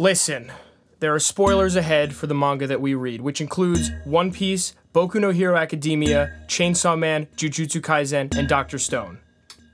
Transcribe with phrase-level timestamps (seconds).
[0.00, 0.52] Listen,
[1.00, 5.20] there are spoilers ahead for the manga that we read, which includes One Piece, Boku
[5.20, 9.18] no Hero Academia, Chainsaw Man, Jujutsu Kaisen, and Doctor Stone.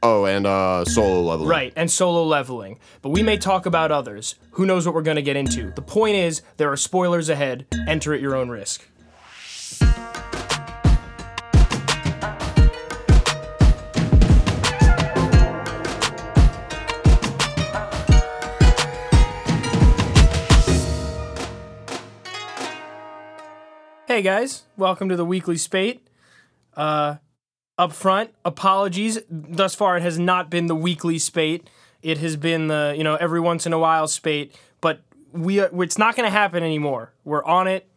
[0.03, 1.51] Oh, and uh, solo leveling.
[1.51, 2.79] Right, and solo leveling.
[3.03, 4.37] But we may talk about others.
[4.53, 5.73] Who knows what we're going to get into?
[5.73, 7.67] The point is, there are spoilers ahead.
[7.87, 8.89] Enter at your own risk.
[24.15, 26.07] Hey guys, welcome to the weekly spate.
[26.77, 27.17] Uh,
[27.77, 29.19] up front, apologies.
[29.29, 31.69] Thus far, it has not been the weekly spate.
[32.01, 34.55] It has been the you know every once in a while spate.
[34.81, 35.01] But
[35.33, 37.13] we are, it's not going to happen anymore.
[37.25, 37.91] We're on it.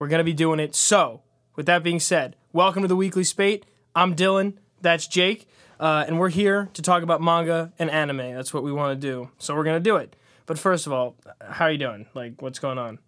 [0.00, 0.74] We're going to be doing it.
[0.74, 1.20] So,
[1.54, 3.66] with that being said, welcome to the weekly spate.
[3.94, 4.54] I'm Dylan.
[4.80, 5.46] That's Jake,
[5.78, 8.32] uh, and we're here to talk about manga and anime.
[8.32, 9.28] That's what we want to do.
[9.36, 10.16] So we're going to do it.
[10.46, 11.14] But first of all,
[11.46, 12.06] how are you doing?
[12.14, 13.00] Like, what's going on?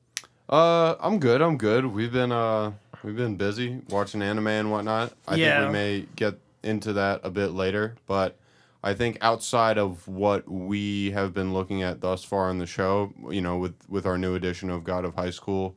[0.48, 1.41] Uh, I'm good.
[1.41, 1.87] I'm good.
[1.87, 5.12] We've been uh we've been busy watching anime and whatnot.
[5.27, 5.59] I Yeah.
[5.61, 8.36] think we may get into that a bit later, but
[8.83, 13.12] I think outside of what we have been looking at thus far in the show,
[13.31, 15.75] you know, with with our new edition of God of High School,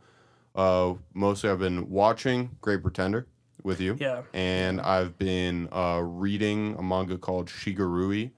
[0.55, 3.25] uh, mostly I've been watching Great Pretender
[3.63, 3.95] with you.
[3.99, 4.23] Yeah.
[4.33, 8.31] And I've been uh, reading a manga called Shigurui.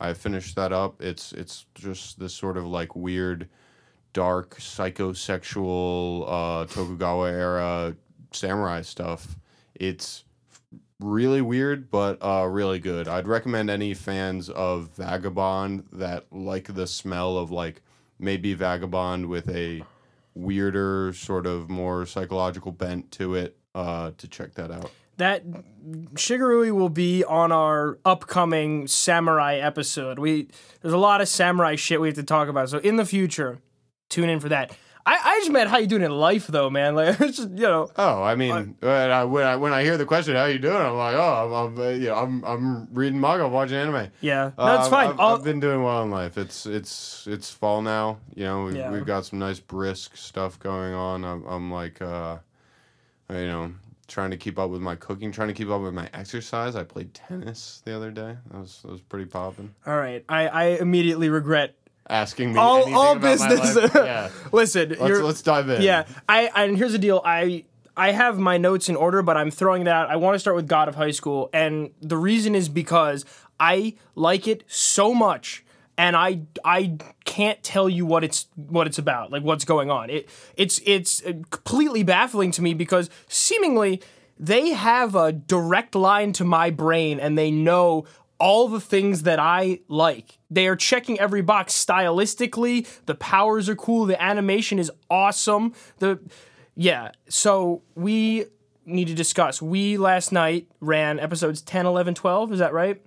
[0.00, 1.02] I finished that up.
[1.02, 3.48] It's it's just this sort of like weird
[4.14, 7.96] dark psychosexual uh, Tokugawa era
[8.32, 9.36] samurai stuff.
[9.74, 10.24] It's
[11.00, 13.08] really weird, but uh, really good.
[13.08, 17.82] I'd recommend any fans of Vagabond that like the smell of like
[18.18, 19.82] maybe Vagabond with a
[20.34, 24.90] weirder sort of more psychological bent to it uh, to check that out.
[25.16, 25.44] that
[26.14, 30.18] Shigurui will be on our upcoming samurai episode.
[30.18, 30.48] We
[30.80, 32.70] there's a lot of samurai shit we have to talk about.
[32.70, 33.58] So in the future,
[34.08, 34.76] tune in for that.
[35.06, 36.94] I, I just meant how you doing in life though, man.
[36.94, 39.98] Like it's just you know Oh, I mean, when I when I when I hear
[39.98, 42.88] the question, "How you doing?" I'm like, "Oh, I'm I'm, uh, you know, I'm, I'm
[42.94, 44.52] reading manga, watching anime." yeah.
[44.56, 45.08] No, Uh, it's fine.
[45.10, 46.38] I've, I've been doing well in life.
[46.38, 48.16] It's it's it's fall now.
[48.34, 48.90] You know, we've, Yeah.
[48.90, 51.22] we've got some nice brisk stuff going on.
[51.22, 52.38] I'm, I'm like, uh,
[53.28, 53.72] you know,
[54.08, 56.76] trying to keep up with my cooking, trying to keep up with my exercise.
[56.76, 58.38] I played tennis the other day.
[58.52, 59.74] That was that was pretty popping.
[59.86, 60.24] all right.
[60.30, 61.74] I, I immediately regret
[62.08, 63.90] Asking me all anything all about my business.
[63.94, 65.82] Yeah, Listen, let's let's dive in.
[65.82, 67.22] Yeah, I and here's the deal.
[67.24, 67.64] I
[67.96, 70.10] I have my notes in order, but I'm throwing that out.
[70.10, 73.24] I want to start with God of High School, and the reason is because
[73.58, 75.64] I like it so much,
[75.96, 80.10] and I I can't tell you what it's what it's about, like what's going on.
[80.10, 84.02] It it's it's completely baffling to me because seemingly
[84.38, 88.04] they have a direct line to my brain, and they know
[88.38, 90.38] all the things that I like.
[90.50, 92.86] They are checking every box stylistically.
[93.06, 94.06] The powers are cool.
[94.06, 95.72] The animation is awesome.
[95.98, 96.20] The
[96.74, 97.12] yeah.
[97.28, 98.46] So we
[98.84, 99.62] need to discuss.
[99.62, 102.52] We last night ran episodes 10, 11, 12.
[102.52, 103.00] Is that right?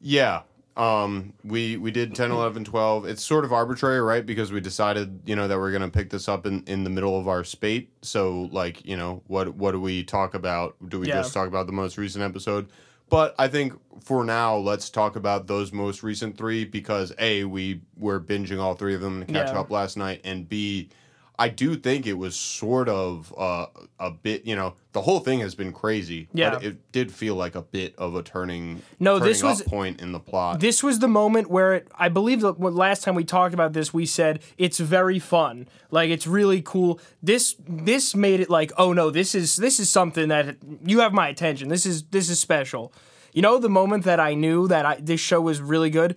[0.00, 0.42] Yeah.
[0.76, 3.06] Um, we we did 10, 11, 12.
[3.06, 4.26] It's sort of arbitrary, right?
[4.26, 6.90] Because we decided, you know, that we're going to pick this up in, in the
[6.90, 7.90] middle of our spate.
[8.02, 10.74] So, like, you know, what what do we talk about?
[10.88, 11.18] Do we Yeah.
[11.22, 12.68] just talk about the most recent episode?
[13.14, 17.82] But I think for now, let's talk about those most recent three because A, we
[17.96, 19.60] were binging all three of them to catch Yeah.
[19.60, 20.88] up last night, and B,
[21.36, 23.66] I do think it was sort of uh,
[23.98, 26.28] a bit, you know, the whole thing has been crazy.
[26.32, 26.50] Yeah.
[26.50, 30.00] But it did feel like a bit of a turning, No, turning this was- point
[30.00, 30.60] in the plot.
[30.60, 33.92] This was the moment where it, I believe that last time we talked about this,
[33.92, 35.66] we said it's very fun.
[35.90, 37.00] Like it's really cool.
[37.20, 41.12] This this made it like, oh no, this is this is something that you have
[41.12, 41.68] my attention.
[41.68, 42.92] This is this is special.
[43.32, 46.16] You know, the moment that I knew that I, this show was really good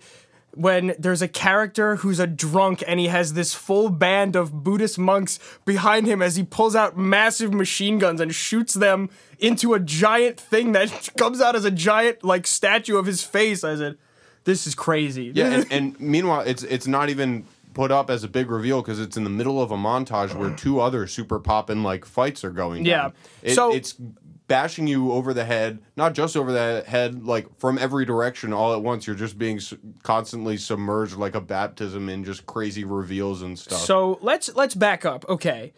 [0.58, 4.98] when there's a character who's a drunk and he has this full band of Buddhist
[4.98, 9.08] monks behind him as he pulls out massive machine guns and shoots them
[9.38, 13.62] into a giant thing that comes out as a giant like statue of his face.
[13.62, 13.98] I said,
[14.44, 17.44] "This is crazy." Yeah, and, and meanwhile, it's it's not even
[17.74, 20.50] put up as a big reveal because it's in the middle of a montage where
[20.50, 22.84] two other super poppin' like fights are going.
[22.84, 23.10] Yeah.
[23.42, 23.94] It, So- it's
[24.48, 28.74] bashing you over the head, not just over the head, like from every direction all
[28.74, 29.06] at once.
[29.06, 29.60] You're just being
[30.02, 33.78] constantly submerged like a baptism in just crazy reveals and stuff.
[33.80, 35.24] So let's let's back up.
[35.28, 35.74] Okay.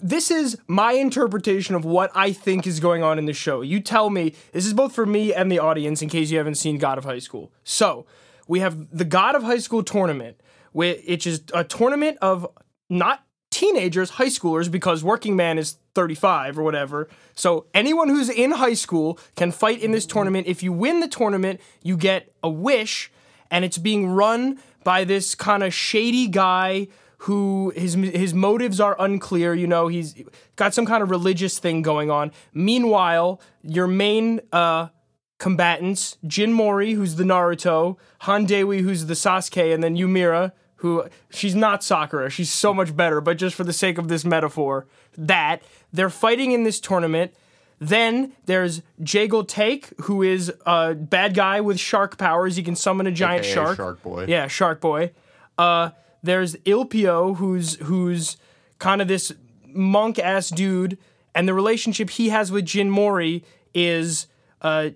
[0.00, 3.62] This is my interpretation of what I think is going on in the show.
[3.62, 4.32] You tell me.
[4.52, 7.04] This is both for me and the audience in case you haven't seen God of
[7.04, 7.52] High School.
[7.64, 8.06] So,
[8.46, 10.40] we have the God of High School tournament,
[10.70, 12.46] which is a tournament of
[12.88, 17.08] not teenagers, high schoolers, because Working Man is 35 or whatever.
[17.34, 20.46] So anyone who's in high school can fight in this tournament.
[20.46, 23.10] If you win the tournament, you get a wish,
[23.50, 26.86] and it's being run by this kind of shady guy
[27.20, 29.54] who his his motives are unclear.
[29.54, 30.14] You know, he's
[30.56, 32.30] got some kind of religious thing going on.
[32.52, 34.88] Meanwhile, your main uh,
[35.38, 40.52] combatants, Jin Mori, who's the Naruto, Han Daewi, who's the Sasuke, and then Yu Mira,
[40.76, 42.30] who she's not Sakura.
[42.30, 45.62] She's so much better, but just for the sake of this metaphor, that
[45.96, 47.34] they're fighting in this tournament.
[47.78, 52.56] Then there's Jegal Taek, who is a bad guy with shark powers.
[52.56, 53.76] He can summon a giant AKA shark.
[53.76, 54.24] Shark Boy.
[54.28, 55.12] Yeah, Shark Boy.
[55.58, 55.90] Uh,
[56.22, 58.36] there's Ilpio, who's who's
[58.78, 59.32] kind of this
[59.66, 60.98] monk ass dude,
[61.34, 63.44] and the relationship he has with Jin Mori
[63.74, 64.26] is
[64.62, 64.90] uh,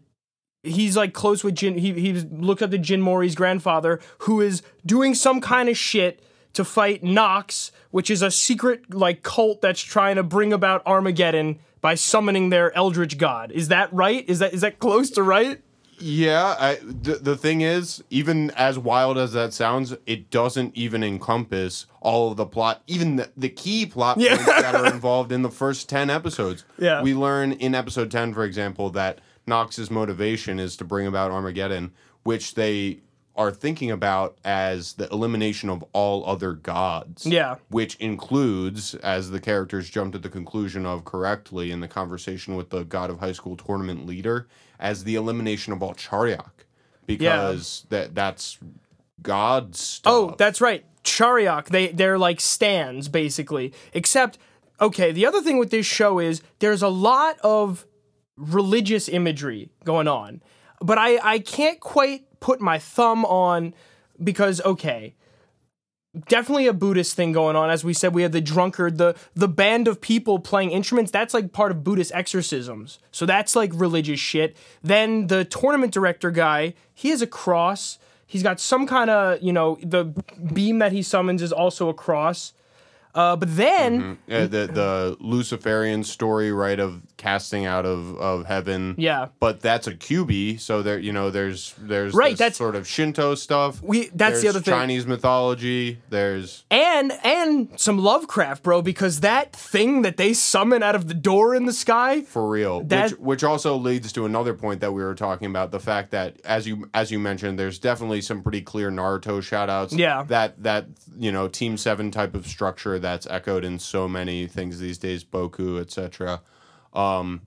[0.62, 1.76] he's like close with Jin.
[1.76, 6.23] He he looked up to Jin Mori's grandfather, who is doing some kind of shit
[6.55, 11.58] to fight Nox, which is a secret like cult that's trying to bring about Armageddon
[11.81, 13.50] by summoning their eldritch god.
[13.52, 14.29] Is that right?
[14.29, 15.61] Is that is that close to right?
[16.02, 21.05] Yeah, I, the, the thing is, even as wild as that sounds, it doesn't even
[21.05, 24.37] encompass all of the plot, even the, the key plot Yeah.
[24.37, 26.64] points that are involved in the first 10 episodes.
[26.79, 27.02] Yeah.
[27.02, 31.93] We learn in episode 10, for example, that Nox's motivation is to bring about Armageddon,
[32.23, 33.00] which they
[33.37, 37.25] are thinking about as the elimination of all other gods.
[37.25, 37.56] Yeah.
[37.69, 42.71] Which includes, as the characters jump to the conclusion of correctly in the conversation with
[42.71, 44.47] the God of High School tournament leader,
[44.79, 46.50] as the elimination of all Charyeok.
[47.06, 48.59] Because that that's
[49.21, 50.12] God's stuff.
[50.12, 50.85] Oh, that's right.
[51.03, 53.73] Charyeok, they they're like stands basically.
[53.93, 54.38] Except
[54.81, 57.87] okay, the other thing with this show is there's a lot of
[58.37, 60.43] religious imagery going on.
[60.81, 63.75] But I I can't quite put my thumb on
[64.23, 65.15] because okay,
[66.29, 67.71] definitely a Buddhist thing going on.
[67.71, 71.11] As we said, we have the drunkard, the the band of people playing instruments.
[71.11, 72.99] That's like part of Buddhist exorcisms.
[73.13, 74.57] So that's like religious shit.
[74.83, 77.99] Then the tournament director guy, he has a cross.
[78.27, 80.05] He's got some kind of you know the
[80.53, 82.53] beam that he summons is also a cross.
[83.13, 88.95] Uh, but then Uh, the the Luciferian story, right, of casting out of, of heaven.
[88.99, 89.29] Yeah.
[89.39, 93.35] But that's a Kyuubi, so there you know there's there's Right, that's- sort of Shinto
[93.35, 93.83] stuff.
[93.83, 94.73] We- that's the other thing.
[94.75, 95.99] Chinese mythology.
[96.09, 101.15] There's and and some Lovecraft, bro, because that thing that they summon out of the
[101.15, 102.23] door in the sky.
[102.23, 102.83] for real.
[102.85, 106.11] That- which which also leads to another point that we were talking about, the fact
[106.13, 109.93] that as you as you mentioned, there's definitely some pretty clear Naruto shout outs.
[109.93, 110.25] Yeah.
[110.29, 110.87] That that
[111.19, 115.23] you know, Team Seven type of structure that's echoed in so many things these days,
[115.25, 116.41] Boku, etc.
[116.93, 117.43] Um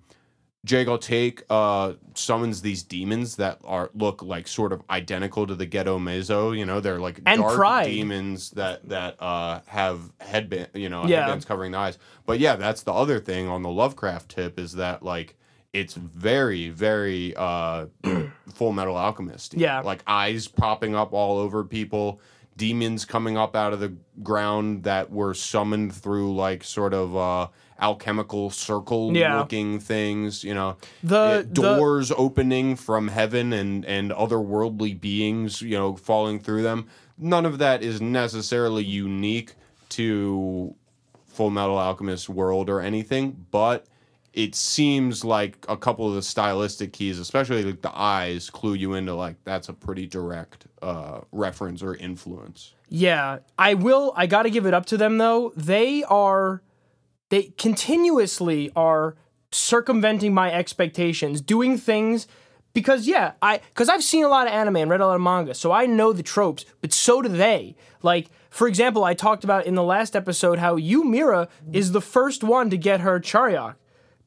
[0.65, 5.67] Jegal Taek uh, summons these demons that are look like sort of identical to the
[5.67, 6.57] Gedo Mazo.
[6.57, 7.87] You know, they're like And dark Pride.
[7.87, 11.23] demons that that uh, have headband, you know, Yeah.
[11.23, 11.97] headbands covering the eyes.
[12.25, 15.35] But yeah, that's the other thing on the Lovecraft tip is that like
[15.73, 17.87] it's very very uh,
[18.53, 19.55] Full Metal Alchemist.
[19.55, 19.81] Yeah.
[19.81, 22.21] like eyes popping up all over people.
[22.55, 27.47] Demons coming up out of the ground that were summoned through like sort of uh,
[27.79, 29.37] alchemical circle Yeah.
[29.39, 30.77] looking things, you know.
[31.03, 31.43] The- Yeah, the-
[31.77, 36.87] doors opening from heaven and and otherworldly beings, you know, falling through them.
[37.17, 39.53] None of that is necessarily unique
[39.89, 40.73] to
[41.27, 43.85] Full Metal Alchemist world or anything, but
[44.33, 48.93] it seems like a couple of the stylistic keys, especially like the eyes, clue you
[48.93, 52.73] into like that's a pretty direct uh, reference or influence.
[52.89, 54.11] Yeah, I will.
[54.15, 55.53] I got to give it up to them though.
[55.55, 56.61] They are,
[57.33, 59.15] they continuously are
[59.51, 62.27] circumventing my expectations, doing things
[62.73, 65.21] because yeah, I because I've seen a lot of anime and read a lot of
[65.21, 66.63] manga, so I know the tropes.
[66.79, 67.75] But so do they.
[68.03, 72.01] Like for example, I talked about in the last episode how Yu Mira is the
[72.01, 73.77] first one to get her Charyeok.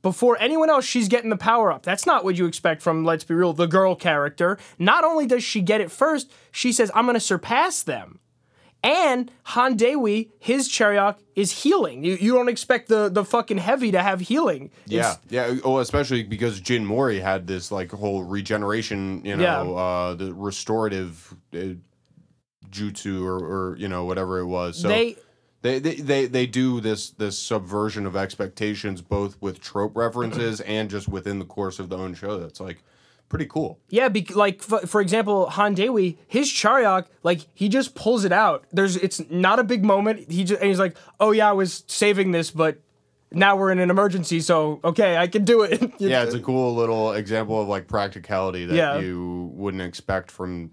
[0.03, 1.85] Before anyone else, she's getting the power up.
[1.85, 4.59] That's not what you expect from, let's be real, the girl character.
[4.81, 8.19] Not only does she get it first, she says, I'm going to surpass them.
[8.83, 12.05] And Han Daewi, his Charyeok is healing.
[12.05, 14.71] You, you don't expect the, the fucking heavy to have healing.
[14.87, 15.57] Yeah, yeah.
[15.65, 19.61] Oh, especially because Jin Mori had this like whole regeneration, you know, Yeah.
[19.63, 21.75] uh, the restorative uh,
[22.71, 24.81] jutsu or, or you know whatever it was.
[24.81, 25.17] So They
[25.63, 30.89] they, they they they do this this subversion of expectations both with trope references and
[30.91, 32.39] just within the course of the own show.
[32.39, 32.85] That's like
[33.29, 33.79] pretty cool.
[33.89, 38.33] Yeah, bec like f- for example, Han Daewi, his Charyeok, like he just pulls it
[38.33, 38.65] out.
[38.73, 40.31] There's it's not a big moment.
[40.31, 42.79] He just and he's like, "Oh yeah, I was saving this, but
[43.33, 46.75] now we're in an emergency, so okay, I can do it." Yeah, it's a cool
[46.75, 48.99] little example of like practicality that Yeah.
[48.99, 50.71] you wouldn't expect from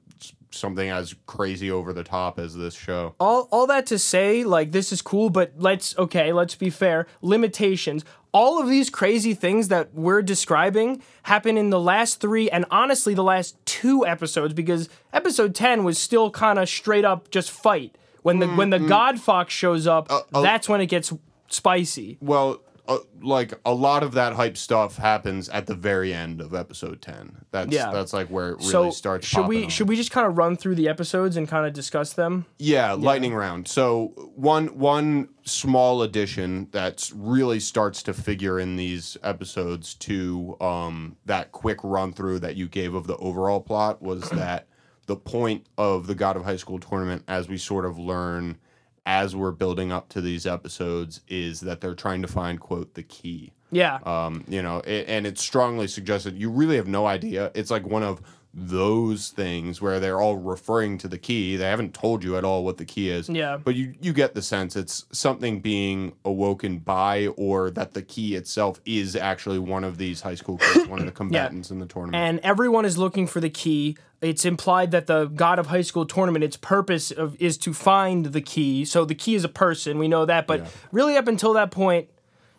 [0.51, 3.15] something as crazy over the top as this show.
[3.19, 7.07] all all that to say, like this is cool, but let's okay, let's be fair.
[7.24, 8.05] Limitations.
[8.34, 13.13] All of these crazy things that we're describing happen in the last three, and honestly,
[13.13, 17.96] the last two episodes, because episode ten was still kind of straight up just fight.
[18.24, 21.13] When the when the God Fox shows up, uh, that's when it gets
[21.48, 22.18] spicy.
[22.22, 26.54] Well, uh, like a lot of that hype stuff happens at the very end of
[26.54, 27.46] episode ten.
[27.52, 27.92] That's Yeah.
[27.92, 29.25] that's like where it really so starts.
[29.25, 29.72] should we off.
[29.72, 32.46] should we just kind of run through the episodes and kind of discuss them?
[32.60, 33.68] Yeah, lightning round.
[33.70, 41.16] So one one small addition that really starts to figure in these episodes to um,
[41.25, 44.68] that quick run through that you gave of the overall plot was that
[45.06, 48.58] the point of the God of High School tournament, as we sort of learn
[49.05, 53.03] as we're building up to these episodes, is that they're trying to find quote the
[53.03, 53.51] key.
[53.72, 54.00] Yeah.
[54.05, 57.51] Um, you know, it, and it's strongly suggested you really have no idea.
[57.55, 58.22] It's like one of
[58.55, 61.55] those things where they're all referring to the key.
[61.55, 63.27] They haven't told you at all what the key is.
[63.27, 63.57] Yeah.
[63.57, 68.36] But you you get the sense it's something being awoken by or that the key
[68.36, 71.86] itself is actually one of these high school kids, one of the combatants in the
[71.88, 72.15] tournament.
[72.24, 73.98] and everyone is looking for the key.
[74.22, 78.27] It's implied that the God of High School tournament, its purpose of, is to find
[78.27, 78.86] the key.
[78.86, 80.48] So the key is a person, we know that.
[80.48, 80.67] But Yeah.
[80.93, 82.07] really, up until that point,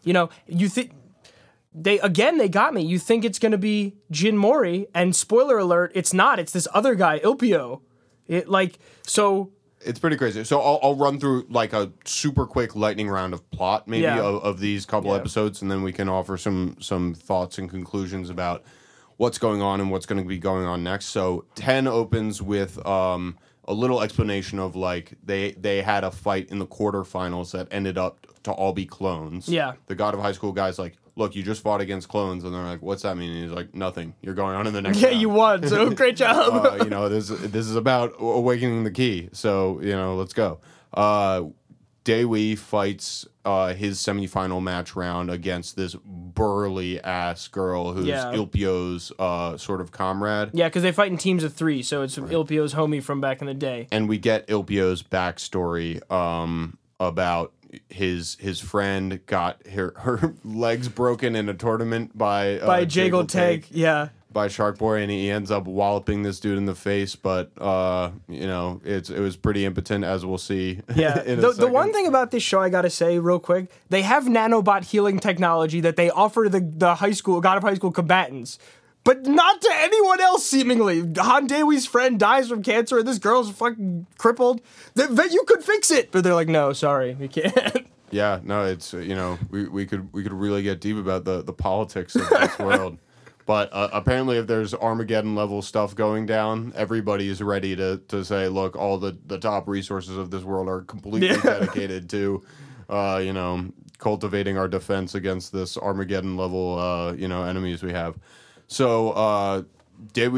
[0.02, 0.90] you know, you think
[1.74, 2.82] they again they got me.
[2.82, 6.38] You think it's going to be Jin Mori, and spoiler alert, it's not.
[6.38, 7.80] It's this other guy, Ilpio.
[8.28, 9.50] It like so.
[9.80, 10.44] it's pretty crazy.
[10.44, 14.20] So I'll, I'll run through like a super quick lightning round of plot, maybe Yeah.
[14.22, 15.16] of, of these couple Yeah.
[15.18, 18.62] episodes, and then we can offer some some thoughts and conclusions about
[19.16, 21.06] what's going on and what's going to be going on next.
[21.06, 26.48] So ten opens with um, a little explanation of like they they had a fight
[26.50, 29.48] in the quarterfinals that ended up to all be clones.
[29.48, 29.72] Yeah.
[29.88, 30.94] The God of High School guys like.
[31.16, 33.74] Look, you just fought against clones, and they're like, "What's that mean?" And he's like,
[33.74, 34.14] "Nothing.
[34.20, 35.68] You're going on in the next." Yeah, round." you won.
[35.68, 36.66] So great job.
[36.66, 39.28] uh, you know, this this is about awakening the key.
[39.32, 40.58] So you know, let's go.
[40.92, 41.44] Uh,
[42.04, 48.32] Daewi fights uh, his semifinal match round against this burly ass girl who's Yeah.
[48.34, 50.50] Ilpio's uh, sort of comrade.
[50.52, 53.46] yeah, because they fight in teams of three, so it's Ilpio's homie from back in
[53.46, 53.86] the day.
[53.90, 57.52] and we get Ilpio's backstory um, about
[57.88, 63.24] his his friend got her her legs broken in a tournament by uh, By Jegal
[63.24, 64.08] Taek Tag, yeah.
[64.32, 67.16] by Shark Boy, and he ends up walloping this dude in the face.
[67.16, 70.80] But uh, you know, it's it was pretty impotent, as we'll see.
[70.94, 71.22] Yeah.
[71.22, 74.02] in a the, the one thing about this show I gotta say real quick, they
[74.02, 77.92] have nanobot healing technology that they offer the, the high school God of High School
[77.92, 78.58] combatants.
[79.04, 81.00] But not to anyone else, seemingly.
[81.18, 84.62] Han Daewi's friend dies from cancer, and this girl's fucking crippled.
[84.94, 87.86] That, that you could fix it, but they're like, no, sorry, we can't.
[88.10, 91.24] Yeah, no, it's uh, you know we, we could we could really get deep about
[91.24, 92.98] the the politics of this world.
[93.44, 98.24] But uh, apparently, if there's Armageddon level stuff going down, everybody is ready to, to
[98.24, 101.36] say, look, all the, the top resources of this world are completely Yeah.
[101.42, 102.44] dedicated to,
[102.88, 103.66] uh, you know,
[103.98, 108.16] cultivating our defense against this Armageddon level, uh, you know, enemies we have.
[108.66, 109.62] So uh,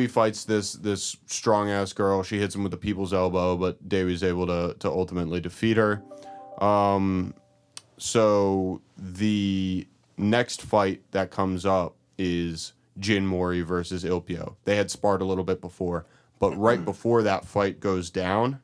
[0.09, 2.23] fights this this strong ass girl.
[2.23, 6.03] She hits him with the people's elbow, but Daewi's able to to ultimately defeat her.
[6.61, 7.35] Um,
[7.99, 14.57] so the next fight that comes up is Jin Mori versus Ilpio.
[14.65, 16.07] They had sparred a little bit before,
[16.39, 18.61] but right before that fight goes down,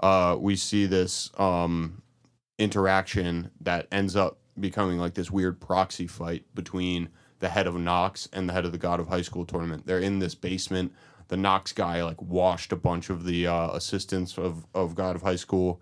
[0.00, 2.02] uh, we see this um,
[2.58, 8.28] interaction that ends up becoming like this weird proxy fight between the head of Nox
[8.32, 9.86] and the head of the God of High School tournament.
[9.86, 10.92] They're in this basement.
[11.28, 15.22] The Nox guy like washed a bunch of the uh, assistants of, of God of
[15.22, 15.80] High School,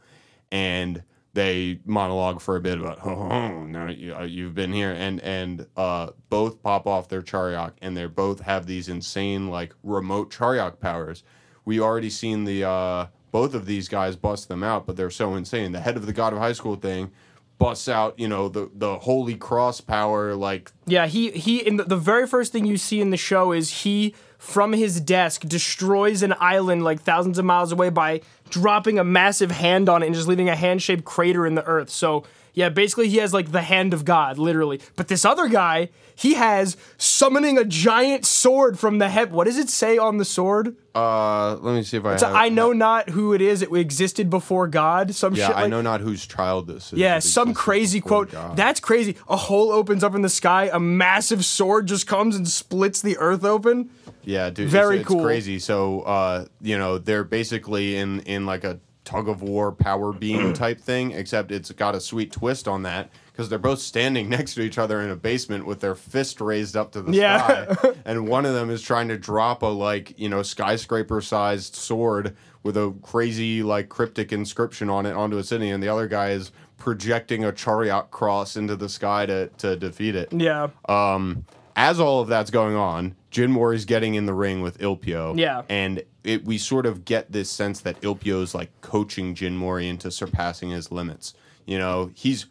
[0.50, 1.02] and
[1.34, 5.20] they monologue for a bit about oh, oh now you, uh, you've been here and
[5.20, 10.32] and uh, both pop off their Charyeok and they both have these insane like remote
[10.32, 11.24] Charyeok powers.
[11.64, 15.34] We already seen the uh, both of these guys bust them out, but they're so
[15.34, 15.72] insane.
[15.72, 17.10] The head of the God of High School thing
[17.58, 21.84] busts out, you know, the the Holy Cross power like Yeah, he he in the,
[21.84, 26.22] the very first thing you see in the show is he from his desk destroys
[26.22, 28.20] an island like thousands of miles away by
[28.50, 31.88] dropping a massive hand on it and just leaving a hand-shaped crater in the earth.
[31.88, 34.80] So, yeah, basically he has like the hand of God, literally.
[34.96, 39.32] But this other guy, he has summoning a giant sword from the head.
[39.32, 40.76] What does it say on the sword?
[40.94, 43.62] uh let me see if I So have I know not who it is.
[43.62, 45.12] It existed before God.
[45.14, 46.98] Some Yeah, shit I like know not whose child this is.
[47.00, 48.30] yeah, some crazy quote.
[48.30, 48.56] God.
[48.56, 49.16] That's crazy.
[49.28, 53.16] A hole opens up in the sky, a massive sword just comes and splits the
[53.18, 53.90] earth open.
[54.22, 54.68] Yeah, dude.
[54.70, 55.24] Very it's, it's cool.
[55.24, 55.58] crazy.
[55.58, 60.52] So, uh, you know, they're basically in in like a tug of war power beam
[60.52, 64.54] type thing, except it's got a sweet twist on that because they're both standing next
[64.54, 67.72] to each other in a basement with their fist raised up to the Yeah.
[67.74, 71.74] sky, and one of them is trying to drop a like you know skyscraper sized
[71.74, 76.06] sword with a crazy like cryptic inscription on it onto a city, and the other
[76.08, 80.68] guy is projecting a chariot cross into the sky to to defeat it Yeah.
[80.88, 81.44] um,
[81.76, 85.36] as all of that's going on, Jin is getting in the ring with Ilpio.
[85.36, 85.62] Yeah.
[85.68, 90.12] And it, we sort of get this sense that Ilpio's like coaching Jin Mori into
[90.12, 91.34] surpassing his limits.
[91.66, 92.46] You know, he's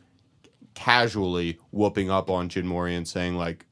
[0.73, 3.65] casually whooping up on Jin Mori and saying like,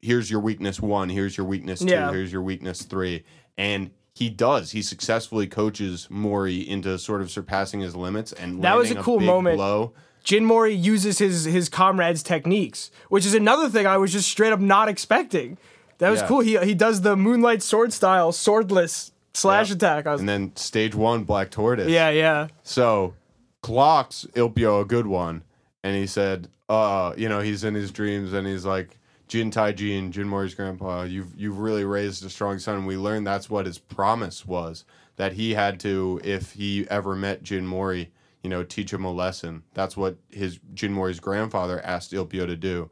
[0.00, 1.10] "Here's your weakness one.
[1.10, 1.88] Here's your weakness two.
[1.88, 2.10] Yeah.
[2.10, 3.24] Here's your weakness three.
[3.58, 4.70] And he does.
[4.70, 9.20] He successfully coaches Mori into sort of surpassing his limits and That was a cool
[9.20, 9.58] moment.
[9.58, 9.92] Blow.
[10.24, 14.54] Jin Mori uses his his comrades' techniques, which is another thing I was just straight
[14.54, 15.58] up not expecting.
[15.98, 16.26] That was Yeah.
[16.28, 16.40] cool.
[16.40, 19.74] He he does the moonlight sword style, swordless slash Yeah.
[19.76, 20.06] attack.
[20.06, 21.88] I was, And then stage one, Black Tortoise.
[21.90, 22.48] yeah, yeah.
[22.62, 23.14] So
[23.62, 25.42] clocks Ilpio a good one,
[25.82, 30.10] and he said, "Uh, you know, he's in his dreams, and he's like." Jin Taejin,
[30.10, 32.86] Jin Mori's grandpa, you've you've really raised a strong son.
[32.86, 34.86] We learned that's what his promise was
[35.16, 38.10] that he had to, if he ever met Jin Mori,
[38.42, 39.64] you know, teach him a lesson.
[39.74, 42.88] That's what his Jin Mori's grandfather asked Ilpio to do.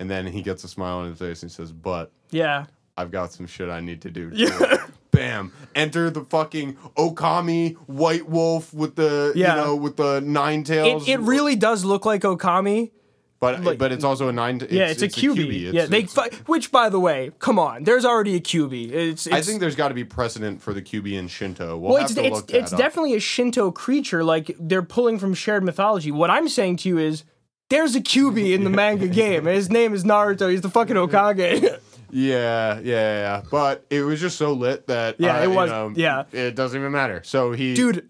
[0.00, 2.66] And then he gets a smile on his face and he says, "But Yeah.
[2.96, 4.50] I've got some shit I need to do." too."
[5.12, 5.52] Bam!
[5.74, 9.56] Enter the fucking Okami White Wolf with the Yeah.
[9.56, 11.06] you know with the nine tails.
[11.08, 12.90] It, it really does look like Okami.
[13.40, 14.60] but like- but it's also a nine.
[14.62, 15.68] It's, Yeah, it's, a Kyuubi.
[15.68, 18.90] It's- yeah, they fi- which by the way, come on, there's already a Kyuubi.
[18.92, 21.76] It's, it's I think there's got to be precedent for the Kyuubi in Shinto.
[21.76, 24.22] We'll, it's it's, it's definitely a Shinto creature.
[24.24, 26.10] Like they're pulling from shared mythology.
[26.12, 27.24] What I'm saying to you is.
[27.70, 29.46] There's a Kyuubi in the manga game.
[29.46, 30.50] and His name is Naruto.
[30.50, 31.78] He's the fucking Hokage.
[32.12, 33.42] Yeah, yeah, yeah.
[33.52, 36.24] But it was just so lit that Yeah, uh, it you was- know, yeah.
[36.32, 37.22] it doesn't even matter.
[37.24, 38.08] So he Dude,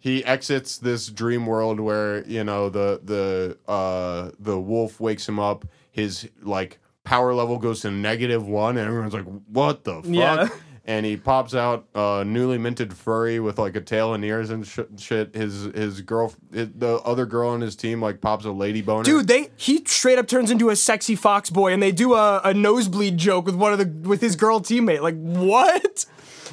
[0.00, 5.38] he exits this dream world where you know the the uh the wolf wakes him
[5.38, 10.06] up his like power level goes to negative one and everyone's like what the fuck
[10.06, 10.48] Yeah.
[10.84, 14.66] and he pops out a newly minted furry with like a tail and ears and
[14.66, 18.50] sh- shit his his girl his, the other girl on his team like pops a
[18.50, 21.92] lady boner Dude, they he straight up turns into a sexy fox boy, and they
[21.92, 25.00] do a, a nosebleed joke with one of the with his girl teammate.
[25.00, 26.06] Like what?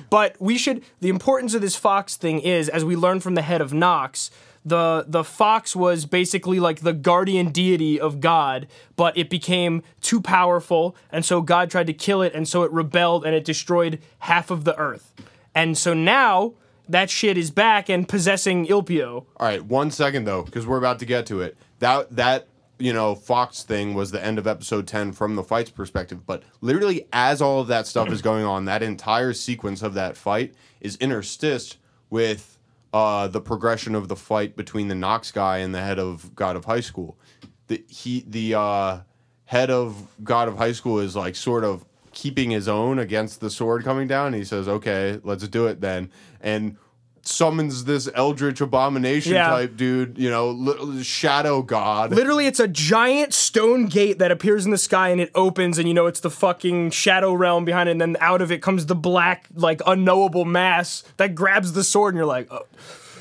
[0.09, 0.83] But we should.
[0.99, 4.29] The importance of this fox thing is, as we learn from the head of Nox,
[4.67, 10.21] the the fox was basically like the guardian deity of God, but it became too
[10.21, 13.99] powerful, and so God tried to kill it, and so it rebelled and it destroyed
[14.19, 15.13] half of the earth.
[15.55, 16.53] And so now
[16.89, 19.25] that shit is back and possessing Ilpio.
[19.37, 21.57] All right, one second though, because we're about to get to it.
[21.79, 22.47] That that
[22.79, 26.25] you know Fox thing was the end of episode ten from the fight's perspective.
[26.25, 30.17] But literally, as all of that stuff is going on, that entire sequence of that
[30.17, 31.77] fight is interstitched
[32.09, 32.56] with
[32.93, 36.55] uh, the progression of the fight between the Nox guy and the head of God
[36.55, 37.17] of High School.
[37.67, 38.99] The he the uh,
[39.45, 43.49] head of God of High School is like sort of keeping his own against the
[43.49, 44.33] sword coming down.
[44.33, 46.77] He says, "Okay, let's do it then," and
[47.21, 49.49] summons this eldritch abomination Yeah.
[49.49, 50.17] type dude.
[50.17, 52.11] You know, li- shadow god.
[52.13, 55.87] Literally, it's a giant stone gate that appears in the sky and it opens, and
[55.87, 57.93] you know it's the fucking shadow realm behind it.
[57.93, 62.13] And then out of it comes the black, like unknowable mass that grabs the sword,
[62.13, 62.65] and you're like, oh.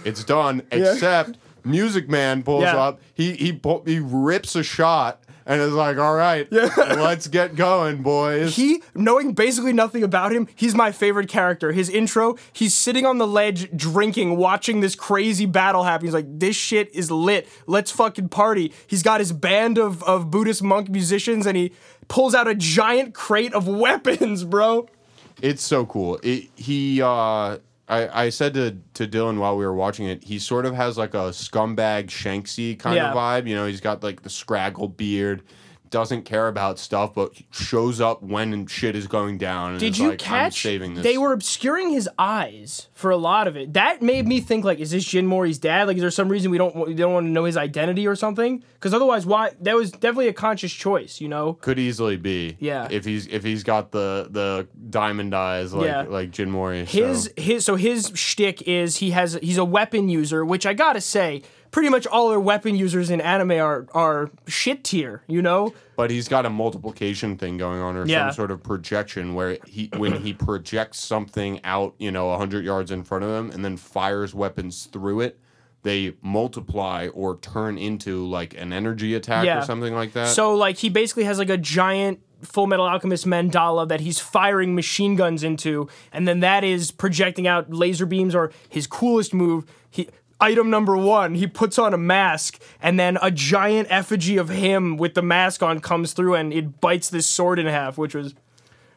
[0.05, 0.63] It's done.
[0.71, 2.77] Except Music Man pulls Yeah.
[2.77, 3.01] up.
[3.15, 6.69] He he he rips a shot and is like, "All right, yeah.
[6.77, 11.73] let's get going, boys." he, knowing basically nothing about him, he's my favorite character.
[11.73, 16.07] His intro, he's sitting on the ledge drinking, watching this crazy battle happen.
[16.07, 17.49] He's like, this shit is lit.
[17.67, 18.73] Let's fucking party.
[18.87, 21.73] He's got his band of, of Buddhist monk musicians, and he
[22.09, 24.89] pulls out a giant crate of weapons, bro.
[25.43, 26.19] It's so cool.
[26.23, 30.39] It, he, uh, I, I said to, to Dylan while we were watching it, he
[30.39, 33.11] sort of has like a scumbag Shanksy kind Yeah.
[33.11, 33.47] of vibe.
[33.49, 35.43] You know, he's got like the scraggle beard,
[35.97, 39.71] doesn't care about stuff, but shows up when shit is going down.
[39.71, 40.61] And Did you like, catch?
[40.61, 41.03] saving this.
[41.03, 43.73] They were obscuring his eyes for a lot of it.
[43.73, 45.87] That made me think like, is this Jin Mori's dad?
[45.87, 48.15] Like, is there some reason we don't we don't want to know his identity or
[48.15, 48.63] something?
[48.75, 49.53] Because otherwise, why?
[49.63, 51.55] That was definitely a conscious choice, you know.
[51.55, 52.59] could easily be.
[52.61, 52.89] Yeah.
[52.91, 56.03] If he's if he's got the the diamond eyes like Yeah.
[56.03, 56.85] like Jin Mori.
[56.85, 57.31] His so.
[57.43, 61.41] his so his shtick is he has he's a weapon user, which I gotta say,
[61.71, 65.73] pretty much all our weapon users in anime are are shit tier, you know.
[65.97, 68.29] but he's got a multiplication thing going on or Yeah.
[68.29, 72.91] some sort of projection where he when he projects something out you know 100 yards
[72.91, 75.39] in front of him and then fires weapons through it
[75.83, 79.59] they multiply or turn into like an energy attack Yeah.
[79.61, 83.25] or something like that So like he basically has like a giant Full Metal Alchemist
[83.27, 88.35] mandala that he's firing machine guns into, and then that is projecting out laser beams
[88.35, 89.65] or his coolest move.
[89.91, 90.09] He
[90.41, 94.97] item number one, he puts on a mask, and then a giant effigy of him
[94.97, 98.35] with the mask on comes through and it bites this sword in half, which was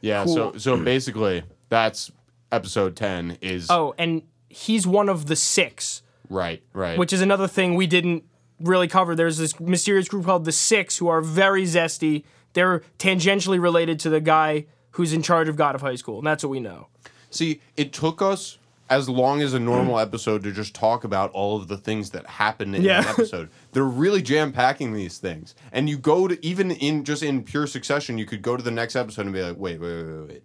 [0.01, 2.09] yeah so so basically that's
[2.53, 6.01] episode 10 is oh, and he's one of the six.
[6.29, 8.23] right right which is another thing we didn't
[8.59, 9.15] really cover.
[9.15, 12.23] There's this mysterious group called the Six who are very zesty.
[12.53, 16.27] They're tangentially related to the guy who's in charge of God of High School, and
[16.27, 16.87] that's what we know.
[17.29, 18.57] See, it took us
[18.89, 22.25] as long as a normal episode to just talk about all of the things that
[22.25, 23.01] happen in Yeah.
[23.01, 23.49] an episode.
[23.71, 27.67] They're really jam packing these things, and you go to even in just in pure
[27.67, 30.27] succession, you could go to the next episode and be like, wait, wait, wait, wait,
[30.29, 30.43] wait.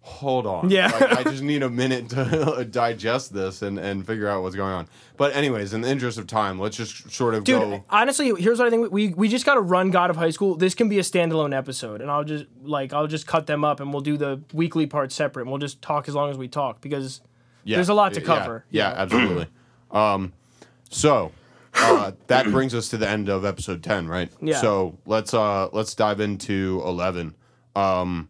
[0.00, 0.70] Hold on.
[0.70, 0.86] Yeah.
[0.86, 4.72] Like, I just need a minute to digest this and, and figure out what's going
[4.72, 4.88] on.
[5.16, 7.84] But anyways, in the interest of time, let's just sort of Dude, go.
[7.90, 8.92] honestly, here's what I think.
[8.92, 10.54] We we just got to run God of High School.
[10.54, 13.80] This can be a standalone episode, and I'll just like I'll just cut them up,
[13.80, 15.42] and we'll do the weekly part separate.
[15.42, 17.20] And we'll just talk as long as we talk because
[17.66, 18.64] Yeah, there's a lot to yeah, cover.
[18.70, 19.48] Yeah, absolutely.
[19.90, 20.32] um,
[20.88, 21.32] so
[21.74, 24.30] uh, that brings us to the end of episode ten, right?
[24.40, 24.60] Yeah.
[24.60, 27.34] So let's uh let's dive into eleven.
[27.74, 28.28] Um,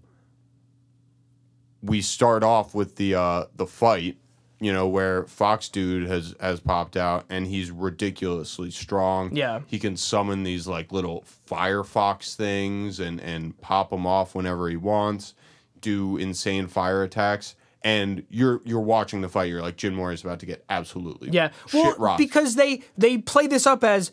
[1.82, 4.16] we start off with the uh the fight,
[4.58, 9.34] you know, where Fox Dude has has popped out and he's ridiculously strong.
[9.36, 9.60] Yeah.
[9.66, 14.76] he can summon these like little Firefox things and and pop them off whenever he
[14.76, 15.34] wants.
[15.80, 17.54] Do insane fire attacks.
[17.84, 19.44] And you're you're watching the fight.
[19.50, 23.46] You're like Jin Mori is about to get absolutely Yeah, well, because they they play
[23.46, 24.10] this up as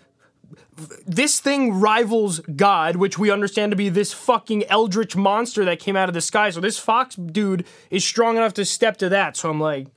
[1.08, 5.96] this thing rivals God, which we understand to be this fucking eldritch monster that came
[5.96, 6.50] out of the sky.
[6.52, 9.36] So this fox dude is strong enough to step to that.
[9.38, 9.88] So I'm like,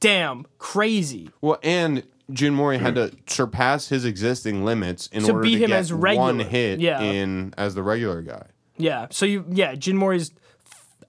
[0.00, 1.30] damn, crazy.
[1.40, 5.64] Well, and Jin Mori had to surpass his existing limits in To order beat to
[5.64, 6.26] him get as regular.
[6.26, 7.00] one hit Yeah.
[7.02, 8.46] in as the regular guy.
[8.78, 9.06] Yeah.
[9.10, 10.30] So you, yeah, Jin Mori's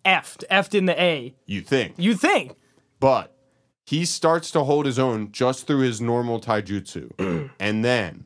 [0.06, 1.36] effed, effed in the A.
[1.46, 2.56] You think, You think?
[3.00, 3.36] but
[3.86, 8.26] he starts to hold his own just through his normal taijutsu, and then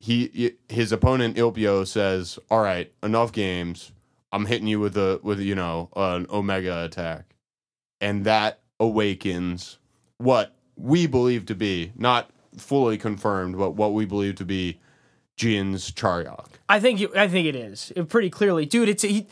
[0.00, 3.92] he his opponent Ilpio says, "All right, enough games.
[4.30, 7.34] I'm hitting you with a with you know an omega attack,"
[8.00, 9.78] and that awakens
[10.18, 14.78] what we believe to be not fully confirmed, but what we believe to be
[15.36, 16.46] Jin's Charyeok.
[16.68, 18.88] I think you, I think it is It pretty clearly, dude.
[18.88, 19.26] It's he.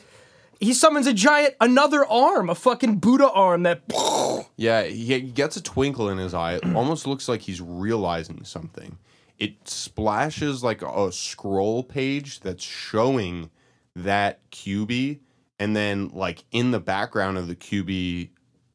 [0.60, 3.82] He summons a giant, another arm, a fucking Buddha arm that.
[4.58, 6.54] Yeah, he gets a twinkle in his eye.
[6.54, 8.96] It almost looks like he's realizing something.
[9.38, 13.50] It splashes like a scroll page that's showing
[13.94, 15.20] that Kyuubi,
[15.58, 18.30] and then like in the background of the Kyuubi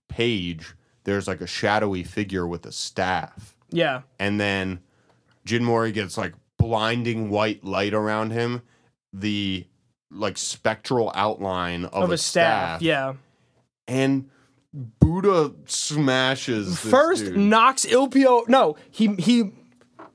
[0.08, 3.56] page, there's like a shadowy figure with a staff.
[3.72, 4.02] Yeah.
[4.20, 4.82] And then
[5.46, 8.62] Jin Mori gets like blinding white light around him,
[9.12, 9.66] the
[10.12, 12.82] like spectral outline of, Of a staff.
[12.82, 13.14] Yeah.
[13.88, 14.30] and
[14.74, 17.38] Buddha smashes this First dude.
[17.38, 18.48] knocks Ilpio.
[18.48, 19.52] No, he he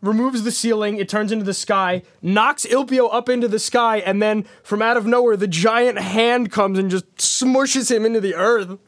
[0.01, 0.97] removes the ceiling.
[0.97, 2.03] It turns into the sky.
[2.23, 6.51] Knocks Ilpio up into the sky, and then from out of nowhere, the giant hand
[6.51, 8.79] comes and just smushes him into the earth.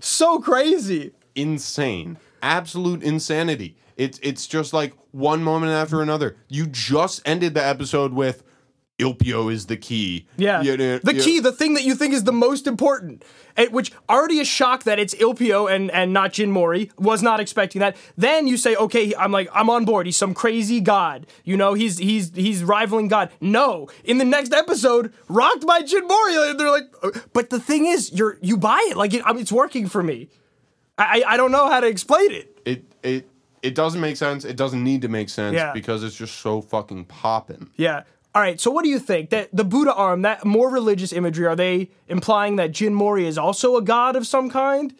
[0.00, 1.12] So crazy.
[1.34, 3.76] insane, absolute insanity.
[3.96, 6.36] It's it's just like one moment after another.
[6.48, 8.42] You just ended the episode with
[8.98, 10.26] Ilpio is the key.
[10.36, 10.62] Yeah.
[10.62, 13.24] The key, the thing that you think is the most important,
[13.56, 17.40] and which already is shocked that it's Ilpio and, and not Jin Mori, was not
[17.40, 17.96] expecting that.
[18.16, 20.06] Then you say, okay, I'm like, I'm on board.
[20.06, 21.26] He's some crazy god.
[21.42, 23.30] You know, he's he's he's rivaling God.
[23.40, 23.88] No.
[24.04, 28.12] In the next episode, rocked by Jin Mori, they're like, "Uh," but the thing is,
[28.12, 28.96] you're you buy it.
[28.96, 30.28] Like it, I mean, it's working for me.
[30.96, 32.58] I I I don't know how to explain it.
[32.64, 33.28] It it
[33.60, 34.44] it doesn't make sense.
[34.44, 35.72] It doesn't need to make sense Yeah.
[35.72, 37.70] because it's just so fucking popping.
[37.76, 38.02] Yeah.
[38.34, 38.60] All right.
[38.60, 41.90] So, what do you think that the Buddha arm, that more religious imagery, are they
[42.08, 44.94] implying that Jin Mori is also a god of some kind?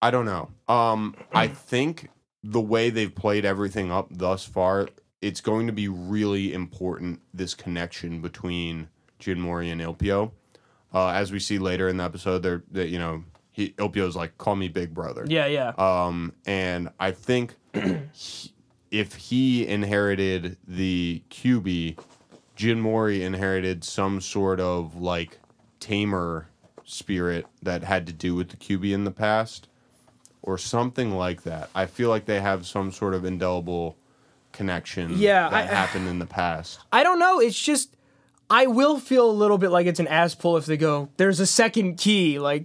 [0.00, 0.50] I don't know.
[0.68, 2.08] Um, I think
[2.44, 4.88] the way they've played everything up thus far,
[5.20, 7.20] it's going to be really important.
[7.34, 8.88] This connection between
[9.18, 10.30] Jin Mori and Ilpio,
[10.94, 14.38] uh, as we see later in the episode, they're they, you know he Ilpio's like
[14.38, 15.24] call me big brother.
[15.26, 15.46] Yeah.
[15.46, 15.72] Yeah.
[15.78, 17.56] Um, and I think
[18.12, 18.52] he-
[18.90, 21.98] if he inherited the Kyuubi,
[22.58, 25.38] Jin Mori inherited some sort of like
[25.78, 26.48] tamer
[26.84, 29.68] spirit that had to do with the Kyuubi in the past,
[30.42, 31.70] or something like that.
[31.72, 33.96] I feel like they have some sort of indelible
[34.50, 35.12] connection.
[35.18, 36.80] Yeah, that I- happened in the past.
[36.90, 37.38] I don't know.
[37.38, 37.94] It's just
[38.50, 41.10] I will feel a little bit like it's an ass pull if they go.
[41.16, 42.40] There's a second key.
[42.40, 42.64] Like,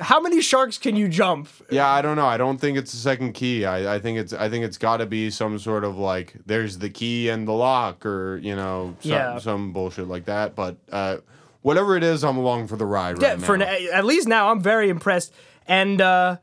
[0.00, 1.48] how many sharks can you jump?
[1.70, 2.26] Yeah, I don't know.
[2.26, 3.64] I don't think it's the second key.
[3.64, 6.78] I, I think it's I think it's got to be some sort of like there's
[6.78, 9.38] the key and the lock, or you know, some, Yeah.
[9.38, 10.54] some bullshit like that.
[10.54, 11.18] But uh,
[11.62, 13.66] whatever it is, I'm along for the ride Yeah, right for now.
[13.66, 15.32] at least now, I'm very impressed.
[15.66, 16.36] And uh,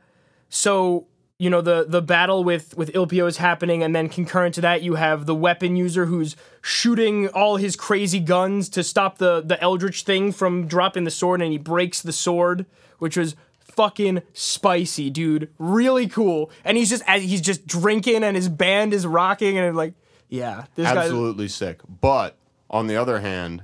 [0.48, 1.06] so
[1.38, 4.82] you know the the battle with with Ilpio is happening, and then concurrent to that,
[4.82, 9.60] you have the weapon user who's shooting all his crazy guns to stop the the
[9.60, 12.64] Eldritch thing from dropping the sword, and he breaks the sword,
[12.98, 13.36] which was
[13.76, 15.50] fucking spicy, dude.
[15.58, 16.50] Really cool.
[16.64, 19.94] And he's just he's just drinking, and his band is rocking, and like,
[20.28, 20.86] yeah, this.
[20.86, 21.80] Absolutely sick.
[22.00, 22.36] But
[22.68, 23.62] on the other hand,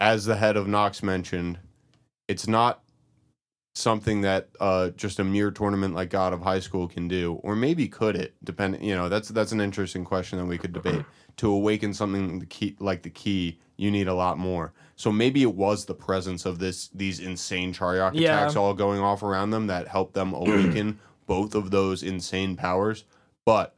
[0.00, 1.58] as the head of Nox mentioned,
[2.26, 2.82] it's not
[3.76, 7.54] something that uh, just a mere tournament like God of High School can do, or
[7.54, 8.34] maybe could it?
[8.42, 11.04] Depend, you know, that's that's an interesting question that we could debate.
[11.36, 14.72] to awaken something the key, like the key, you need a lot more.
[14.96, 18.38] So maybe it was the presence of this these insane Charyeok Yeah.
[18.38, 23.04] attacks all going off around them that helped them awaken both of those insane powers.
[23.44, 23.76] But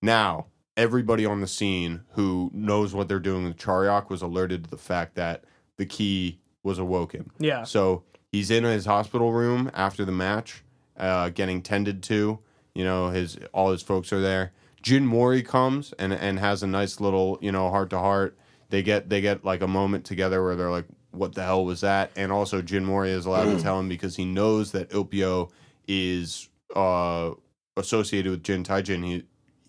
[0.00, 4.70] now everybody on the scene who knows what they're doing with Charyeok was alerted to
[4.70, 5.42] the fact that
[5.76, 7.30] the key was awoken.
[7.40, 7.64] Yeah.
[7.64, 10.62] So he's in his hospital room after the match,
[10.96, 12.38] uh, getting tended to.
[12.74, 14.52] You know, his all his folks are there.
[14.82, 18.38] Jin Mori comes and and has a nice little you know heart to heart.
[18.70, 21.80] They get they get like a moment together where they're like, "What the hell was
[21.80, 25.50] that?" And also Jin Mori is allowed to tell him because he knows that Opio
[25.88, 27.32] is uh,
[27.76, 29.04] associated with Jin Taejin.
[29.04, 29.24] He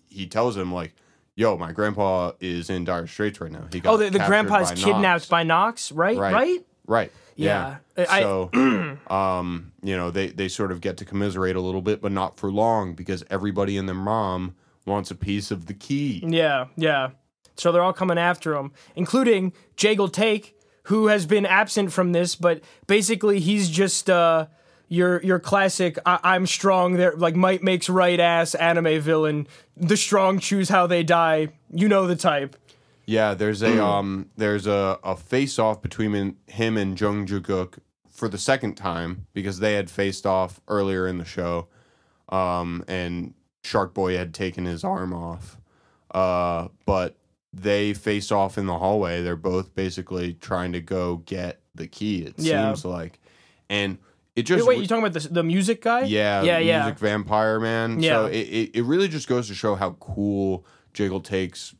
[0.08, 0.94] he tells him like,
[1.34, 3.66] "Yo, my grandpa is in dire straits right now.
[3.72, 6.16] He got Oh, the, the captured grandpa's by kidnapped Nox." by Nox, right?
[6.16, 6.32] Right.
[6.32, 6.66] Right?
[6.86, 7.12] Right.
[7.36, 7.76] Yeah.
[7.96, 8.06] Yeah.
[8.08, 8.50] I- so,
[9.10, 12.36] um, you know, they they sort of get to commiserate a little bit, but not
[12.38, 14.54] for long because everybody and their mom
[14.86, 16.22] wants a piece of the key.
[16.26, 17.10] Yeah, yeah.
[17.56, 20.52] So they're all coming after him, including Jegal Taek,
[20.84, 24.46] who has been absent from this, but basically he's just uh
[24.88, 29.46] your your classic I- I'm strong there like might makes right ass anime villain.
[29.76, 31.48] The strong choose how they die.
[31.70, 32.56] You know the type.
[33.06, 37.78] Yeah, there's a um, there's a, a face off between him- him and Jung Juguk
[38.10, 41.68] for the second time because they had faced off earlier in the show,
[42.28, 43.34] um, and
[43.64, 45.58] Shark Boy had taken his arm off,
[46.12, 47.16] uh, but
[47.52, 49.22] they face off in the hallway.
[49.22, 52.22] They're both basically trying to go get the key.
[52.22, 52.68] It Yeah.
[52.68, 53.20] seems like,
[53.68, 53.98] and
[54.36, 56.02] it Wait, just wait, you talking about the the music guy?
[56.04, 56.82] yeah, yeah, the yeah.
[56.84, 58.00] music vampire man.
[58.00, 58.10] Yeah.
[58.12, 61.74] So it, it, it really just goes to show how cool Jegal Taek's,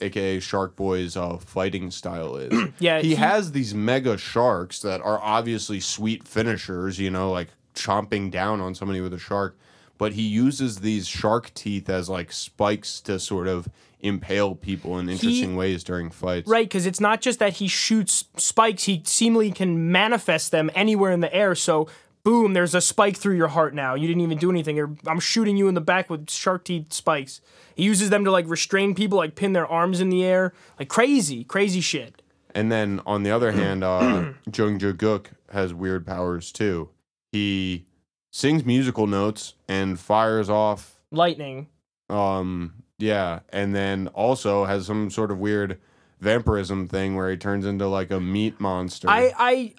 [0.00, 2.70] aka Shark Boy's uh, fighting style is.
[2.78, 6.98] Yeah, he, he- has these mega sharks that are obviously sweet finishers.
[6.98, 9.56] You know, like chomping down on somebody with a shark.
[9.96, 13.68] But he uses these shark teeth as like spikes to sort of
[14.00, 16.48] impale people in interesting ways during fights.
[16.48, 21.12] Right, because it's not just that he shoots spikes, he seemingly can manifest them anywhere
[21.12, 21.54] in the air.
[21.54, 21.88] So,
[22.24, 23.94] boom, there's a spike through your heart now.
[23.94, 24.76] You didn't even do anything.
[24.76, 27.40] You're, I'm shooting you in the back with shark teeth spikes.
[27.76, 30.52] He uses them to like restrain people, like pin their arms in the air.
[30.78, 32.22] Like crazy, crazy shit.
[32.54, 36.88] And then on the other hand, uh, Jung Juguk has weird powers too.
[37.30, 37.86] He
[38.32, 41.00] sings musical notes and fires off.
[41.10, 41.68] Lightning.
[42.08, 45.78] Um, yeah, and then also has some sort of weird
[46.20, 49.10] vampirism thing where he turns into like a meat monster.
[49.10, 49.74] I, I,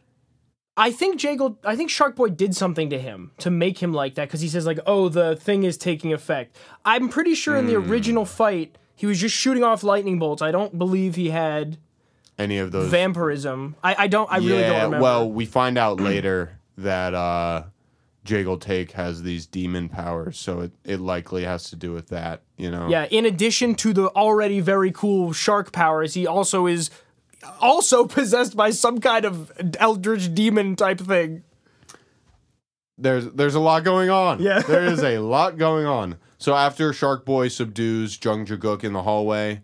[0.77, 4.15] I think Jegal, I think Shark Boy did something to him to make him like
[4.15, 7.67] that because he says like, "Oh, the thing is taking effect." I'm pretty sure in
[7.67, 7.89] the Hmm.
[7.89, 10.41] original fight he was just shooting off lightning bolts.
[10.41, 11.77] I don't believe he had
[12.37, 12.89] Any of those?
[12.89, 13.75] vampirism.
[13.83, 14.29] I, I don't.
[14.31, 14.99] I really don't remember.
[15.01, 17.63] well, we find out later that uh,
[18.25, 22.41] Jegal Taek has these demon powers, so it, it likely has to do with that.
[22.57, 22.89] You know.
[22.89, 23.05] yeah.
[23.11, 26.89] In addition to the already very cool shark powers, he also is
[27.61, 31.43] also possessed by some kind of eldritch demon type thing.
[32.97, 34.41] there's there's a lot going on.
[34.41, 34.59] Yeah.
[34.59, 36.17] there is a lot going on.
[36.37, 39.61] So after Shark Boy subdues Jung Jaguk in the hallway,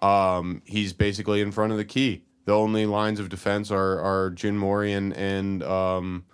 [0.00, 2.24] um, he's basically in front of the key.
[2.46, 6.24] The only lines of defense are are Jin Mori and and um,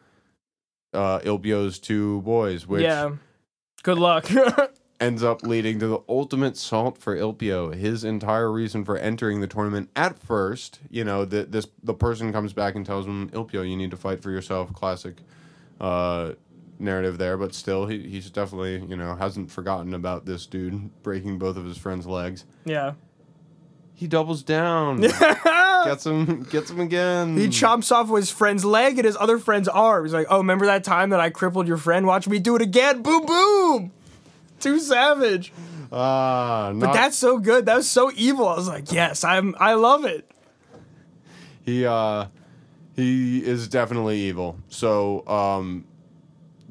[0.93, 3.11] uh, Ilpio's two boys, which yeah.
[3.83, 4.29] Good luck.
[5.01, 7.75] ends up leading to the ultimate salt for Ilpio.
[7.75, 12.33] His entire reason for entering the tournament at first, you know, the, this the person
[12.33, 14.73] comes back and tells him, Ilpio, you need to fight for yourself.
[14.73, 15.17] Classic
[15.81, 16.33] uh,
[16.79, 21.39] narrative there, but still, he, he's definitely, you know, hasn't forgotten about this dude breaking
[21.39, 22.45] both of his friend's legs.
[22.65, 22.93] yeah.
[23.99, 25.01] He doubles down,
[25.85, 27.35] gets him, gets him again.
[27.35, 30.05] He chomps off his friend's leg and his other friend's arm.
[30.05, 32.07] He's like, "Oh, remember that time that I crippled your friend?
[32.07, 33.01] Watch me do it again!
[33.01, 33.93] Boom, boom!
[34.61, 35.53] Too savage."
[35.93, 37.67] Ah, But that's so good.
[37.67, 38.49] That was so evil.
[38.49, 39.55] I was like, "Yes, I'm.
[39.59, 40.31] I love it."
[41.65, 42.27] he uh
[42.95, 45.85] he is definitely evil so um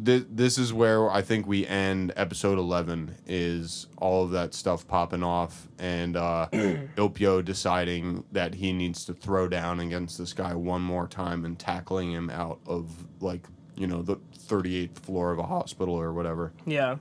[0.06, 4.88] th- this is where i think we end episode 11 is all of that stuff
[4.88, 6.48] popping off and uh
[6.95, 11.60] ilpio deciding that he needs to throw down against this guy one more time and
[11.60, 13.45] tackling him out of like
[13.76, 14.15] you know the
[14.48, 16.95] 38th floor of a hospital or whatever Yeah.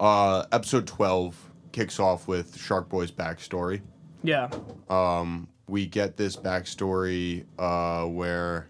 [0.00, 1.36] Uh episode 12
[1.72, 3.80] kicks off with shark boy's backstory
[4.22, 4.48] Yeah.
[4.88, 8.68] um, we get this backstory uh, where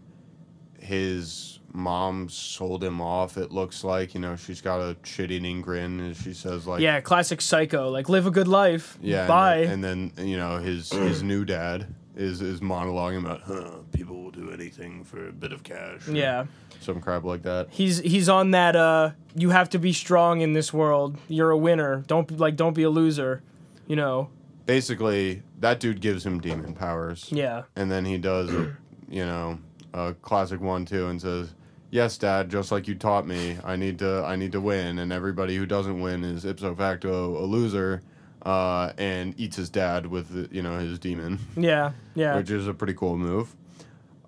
[0.80, 3.36] his mom sold him off.
[3.36, 7.00] It looks like you know she's got a shit-eating grin, and she says like, Yeah.
[7.00, 7.88] Classic psycho.
[7.90, 8.98] Like, live a good life.
[9.00, 9.60] yeah." and Bye.
[9.66, 11.86] then- And, then you know his his new dad
[12.16, 16.08] is is monologuing about huh, people will do anything for a bit of cash.
[16.08, 16.46] Yeah.
[16.80, 17.68] Some crap like that.
[17.70, 21.16] He's he's on that uh you have to be strong in this world.
[21.28, 22.04] You're a winner.
[22.06, 23.42] Don't like don't be a loser.
[23.86, 24.30] You know.
[24.66, 27.28] Basically, that dude gives him demon powers.
[27.32, 27.62] Yeah.
[27.74, 28.76] And then he does, a,
[29.08, 29.58] you know,
[29.94, 31.54] a classic one too, and says,
[31.90, 35.10] "Yes, Dad, just like you taught me, I need to, I need to win, and
[35.10, 38.02] everybody who doesn't win is ipso facto a loser."
[38.42, 41.90] Uh, and eats his dad with, you know, his demon, Yeah.
[42.14, 42.36] Yeah.
[42.36, 43.54] which is a pretty cool move.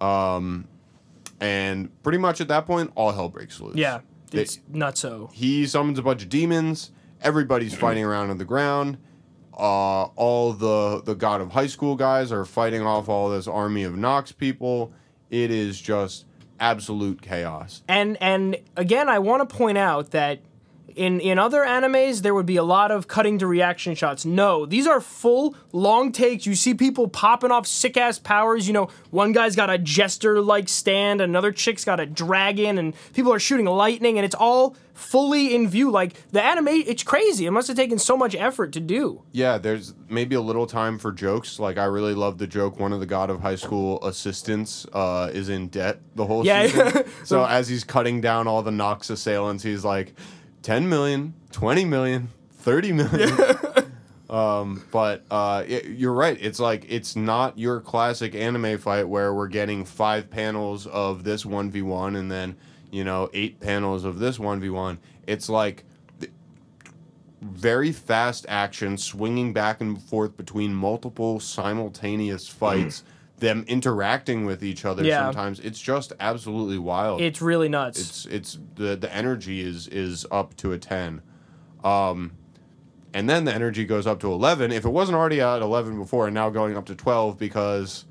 [0.00, 0.66] Um,
[1.40, 3.76] and pretty much at that point, all hell breaks loose.
[3.76, 4.00] yeah.
[4.30, 5.28] They- It's not so.
[5.32, 6.92] he summons a bunch of demons.
[7.22, 8.98] Everybody's fighting around on the ground.
[9.52, 13.82] Uh, all the the god of high school guys are fighting off all this army
[13.82, 14.92] of Nox people.
[15.28, 16.24] It is just
[16.60, 17.82] absolute chaos.
[17.88, 20.40] And and again, I want to point out that
[21.00, 24.24] in in other animes there would be a lot of cutting to reaction shots.
[24.24, 26.46] No, these are full long takes.
[26.46, 28.66] You see people popping off sick ass powers.
[28.66, 32.94] You know, one guy's got a jester like stand, another chick's got a dragon, and
[33.14, 35.90] people are shooting lightning, and it's all fully in view.
[35.90, 37.46] Like the anime, it's crazy.
[37.46, 39.22] It must have taken so much effort to do.
[39.32, 41.58] Yeah, there's maybe a little time for jokes.
[41.58, 42.78] Like I really love the joke.
[42.78, 46.66] One of the god of high school assistants uh, is in debt the whole Yeah.
[46.66, 47.04] season.
[47.24, 50.14] so as he's cutting down all the Nox assailants, he's like,
[50.62, 53.38] 10 million, 20 million, 30 million.
[54.30, 56.36] um, but uh, it, you're right.
[56.40, 61.44] It's like it's not your classic anime fight where we're getting five panels of this
[61.44, 62.56] 1v1 and then,
[62.90, 64.98] you know, eight panels of this 1v1.
[65.26, 65.84] It's like
[67.40, 73.02] very fast action, swinging back and forth between multiple simultaneous fights,
[73.40, 75.24] them interacting with each other Yeah.
[75.24, 75.60] sometimes.
[75.60, 77.20] It's just absolutely wild.
[77.20, 77.98] It's really nuts.
[77.98, 81.22] it's it's the the energy is is up to a 10.
[81.82, 82.32] Um
[83.12, 86.26] and then the energy goes up to 11 if it wasn't already at 11 before
[86.28, 88.04] and now going up to 12 because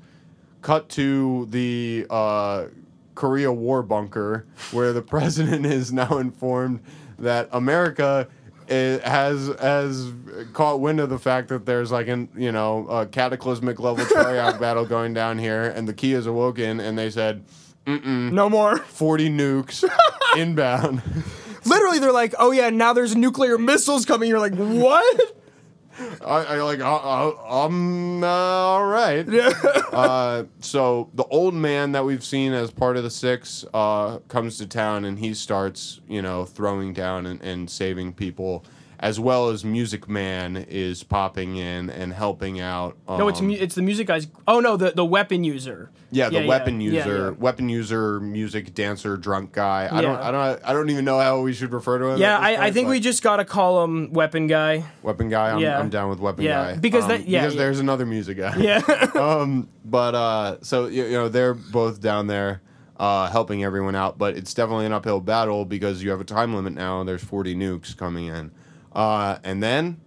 [0.60, 2.66] cut to the uh,
[3.14, 6.80] Korea war bunker where the president is now informed
[7.18, 8.28] that America
[8.70, 10.12] i- has has
[10.52, 14.58] caught wind of the fact that there's like an you know a cataclysmic level Treyarch
[14.64, 17.44] battle going down here and the key is awoken and they said
[17.86, 18.76] no more.
[18.78, 19.84] 40 nukes
[20.36, 21.02] inbound
[21.66, 25.36] Literally, they're like, "Oh yeah, now there's nuclear missiles coming." You're like, "What?"
[26.24, 29.26] I, I like uh, um uh, all right.
[29.90, 34.56] Uh, so the old man that we've seen as part of the six uh, comes
[34.58, 38.64] to town and he starts you know throwing down and, and saving people
[39.02, 43.56] as well as music man is popping in and helping out No, it's um, mu-
[43.58, 44.26] it's the music guys.
[44.46, 45.90] Oh no, the the weapon user.
[46.12, 47.30] yeah the weapon yeah, user yeah.
[47.30, 51.40] weapon user music dancer drunk guy I don't I don't I don't even know how
[51.40, 54.46] we should refer to him Yeah, I, I think we just gotta call him weapon
[54.46, 54.84] guy.
[55.02, 55.78] weapon guy I'm, Yeah.
[55.78, 57.62] I'm down with weapon Yeah, guy because Um, that- yeah, because yeah.
[57.62, 58.80] there's another music guy Yeah.
[59.14, 62.60] um, but uh, so you, you know they're both down there
[62.98, 66.54] uh, helping everyone out, but it's definitely an uphill battle because you have a time
[66.54, 67.00] limit now.
[67.00, 68.50] and There's 40 nukes coming in,
[68.92, 70.00] uh, and then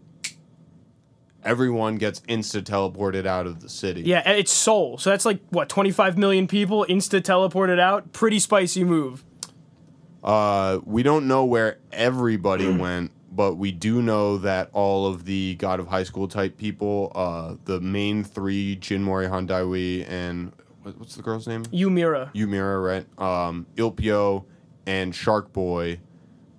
[1.44, 4.02] everyone gets insta teleported out of the city.
[4.02, 8.14] yeah, it's Seoul, so that's like what 25 million people insta teleported out.
[8.14, 9.24] Pretty spicy move.
[10.24, 15.56] Uh, we don't know where everybody went, but we do know that all of the
[15.56, 20.98] God of High School type people, uh, the main three, Jinmori Han Daewi and what,
[21.00, 21.64] what's the girl's name?
[21.72, 22.32] Yu Mira.
[22.36, 23.20] Yumira, right?
[23.20, 24.46] Um, Ilpio
[24.86, 26.00] and Shark Boy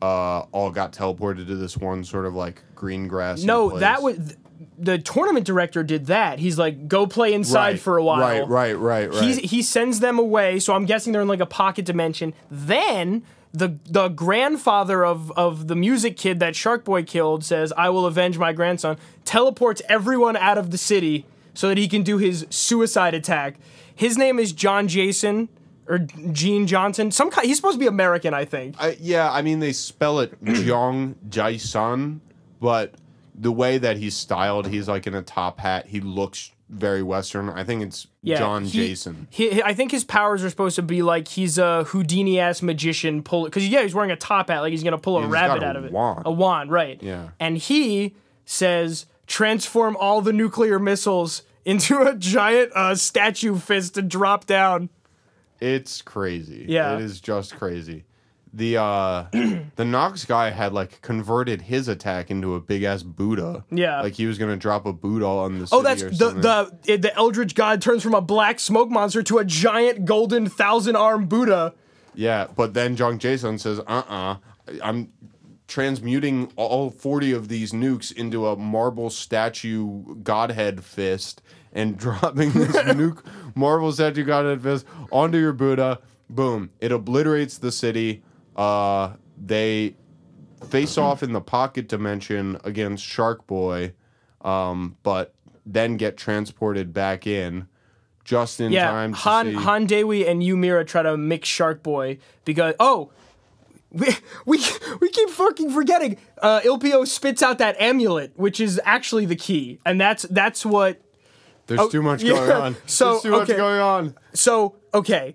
[0.04, 3.42] uh, all got teleported to this one sort of like green grass.
[3.42, 4.38] No, that was th-
[4.78, 6.38] the tournament director did that.
[6.38, 8.20] He's like, go play inside for a while.
[8.20, 9.22] Right, right, right, right.
[9.24, 12.34] He's, he sends them away, so I'm guessing they're in like a pocket dimension.
[12.50, 13.22] Then
[13.54, 18.04] the the grandfather of of the music kid that Shark Boy killed says, "I will
[18.04, 22.46] avenge my grandson." Teleports everyone out of the city so that he can do his
[22.50, 23.54] suicide attack.
[23.94, 25.48] His name is John Jason
[25.88, 27.10] or Gene Johnson.
[27.10, 28.76] Some kind, he's supposed to be American, I think.
[28.78, 32.20] I, yeah, I mean they spell it Jeong Jae-sun,
[32.60, 32.94] but
[33.34, 35.86] the way that he's styled, he's like in a top hat.
[35.86, 37.48] He looks very Western.
[37.50, 39.26] I think it's Yeah, John he- Jason.
[39.30, 43.22] He, I think his powers are supposed to be like he's a Houdini ass magician.
[43.22, 45.62] Pull because yeah, he's wearing a top hat, like he's gonna pull a he's rabbit
[45.62, 45.92] a out of it.
[45.92, 46.22] wand.
[46.24, 47.02] A wand, right?
[47.02, 47.30] Yeah.
[47.38, 48.14] And he
[48.46, 54.88] says, transform all the nuclear missiles into a giant uh, statue fist to drop down.
[55.60, 56.66] It's crazy.
[56.68, 56.96] Yeah.
[56.96, 58.04] It is just crazy.
[58.52, 63.64] The uh the Nox guy had like converted his attack into a big ass Buddha.
[63.70, 64.02] Yeah.
[64.02, 66.40] Like he was gonna drop a Buddha on the Oh, that's the something.
[66.42, 70.94] the the Eldritch God turns from a black smoke monster to a giant golden thousand
[70.96, 71.74] arm Buddha.
[72.14, 74.36] Yeah, but then Jung Jason says, uh uh-uh, uh,
[74.82, 75.12] i am
[75.66, 81.42] transmuting all 40 of these nukes into a marble statue godhead fist,
[81.74, 86.00] and dropping this nuke Marvel statue god fist onto your Buddha.
[86.30, 86.70] Boom!
[86.80, 88.22] It obliterates the city.
[88.56, 89.96] Uh, they
[90.68, 93.92] face off in the pocket dimension against Shark Boy,
[94.40, 95.34] um, but
[95.66, 97.68] then get transported back in
[98.24, 99.52] just in Yeah, time to Han see.
[99.52, 103.10] Han Daewi and Yu Mira try to mix Shark Boy because oh.
[103.92, 104.08] We,
[104.44, 104.60] we,
[105.00, 106.16] we keep fucking forgetting.
[106.42, 111.00] Uh, Ilpio spits out that amulet, which is actually the key, and that's that's what.
[111.66, 112.76] There's too much yeah, going on.
[112.86, 113.56] so, There's too much okay.
[113.56, 114.14] going on.
[114.32, 115.34] So okay,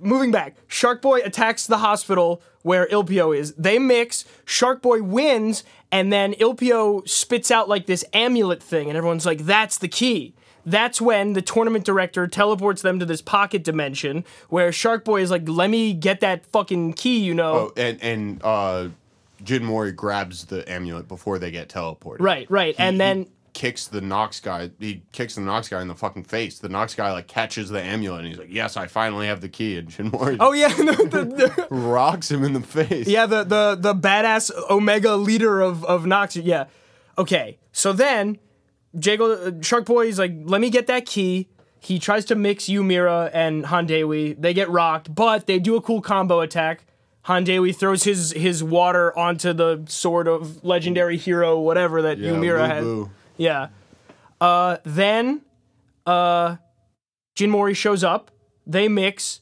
[0.00, 3.54] moving back, Shark Boy attacks the hospital where Ilpio is.
[3.54, 4.24] They mix.
[4.44, 9.40] Shark Boy wins, and then Ilpio spits out like this amulet thing, and everyone's like,
[9.40, 10.34] "That's the key."
[10.64, 15.30] That's when the tournament director teleports them to this pocket dimension where Shark Boy is
[15.30, 17.54] like, "Let me get that fucking key," you know.
[17.54, 18.88] Oh, and and uh,
[19.42, 22.20] Jin Mori grabs the amulet before they get teleported.
[22.20, 24.70] Right, right, and He then kicks the Nox guy.
[24.78, 26.58] He kicks the Nox guy in the fucking face.
[26.58, 29.48] The Nox guy like catches the amulet and he's like, "Yes, I finally have the
[29.48, 33.06] key." And Jin Mori oh yeah, the, the, the, rocks him in the face.
[33.06, 36.36] Yeah, the the the badass Omega leader of of Nox.
[36.36, 36.66] Yeah.
[37.18, 37.58] Okay.
[37.72, 38.38] So then,
[38.98, 41.48] Jegal uh, Shark Boy is like, let me get that key.
[41.80, 44.40] He tries to mix Yu Mira and Han Daewi.
[44.40, 46.84] They get rocked, but they do a cool combo attack.
[47.22, 52.32] Han Daewi throws his his water onto the sword of legendary hero, whatever that Yeah,
[52.32, 53.10] Yu Mira woo had.
[53.36, 53.68] Yeah.
[54.40, 55.42] Uh, then,
[56.06, 56.56] uh,
[57.36, 58.30] Jinmori shows up.
[58.66, 59.40] They mix,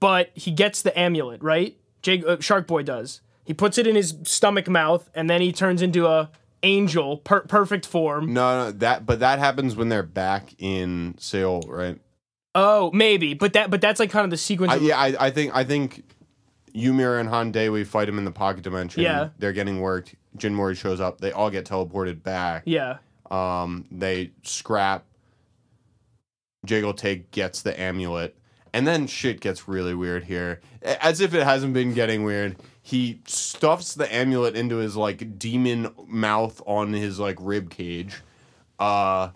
[0.00, 1.76] but he gets the amulet, right?
[2.02, 3.20] Jake, uh, Shark Boy does.
[3.44, 6.30] He puts it in his stomach mouth, and then he turns into a
[6.62, 8.32] angel, per- perfect form.
[8.32, 11.98] No, no, that but that happens when they're back in Seoul, right?
[12.54, 14.72] Oh, maybe, but that but that's like kind of the sequence.
[14.72, 16.04] I, of, yeah, I, I think I think
[16.74, 19.02] Ymir and Han Daewi fight him in the pocket dimension.
[19.02, 19.30] Yeah.
[19.38, 20.14] they're getting worked.
[20.36, 21.20] Jin Mori shows up.
[21.20, 22.62] They all get teleported back.
[22.64, 22.98] yeah,
[23.32, 25.04] Um, they scrap.
[26.64, 28.36] Jegal Taek gets the amulet,
[28.72, 30.60] and then shit gets really weird here.
[30.82, 32.56] As if it hasn't been getting weird.
[32.84, 38.20] He stuffs the amulet into his like demon mouth on his like rib cage.
[38.78, 39.30] Uh,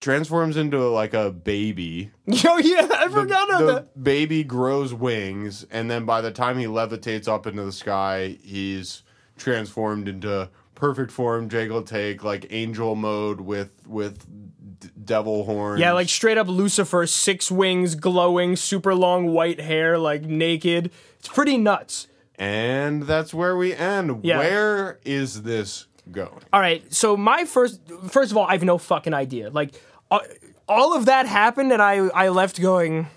[0.00, 2.10] transforms into like a baby.
[2.26, 4.02] yo, yeah, I forgot about the that.
[4.02, 9.02] baby grows wings, and then by the time he levitates up into the sky, he's
[9.36, 11.48] transformed into perfect form.
[11.48, 14.24] Jegal Taek like angel mode with with
[14.78, 15.80] d- devil horns.
[15.80, 20.92] Yeah, like straight up Lucifer, six wings, glowing, super long white hair, like naked.
[21.18, 22.06] It's pretty nuts.
[22.38, 24.24] and that's where we end.
[24.24, 24.38] Yeah.
[24.38, 26.42] Where is this going?
[26.52, 29.50] All right, so my first, first of all, I have no fucking idea.
[29.50, 29.74] Like,
[30.10, 30.20] uh,
[30.68, 33.08] all of that happened, and I, I left going.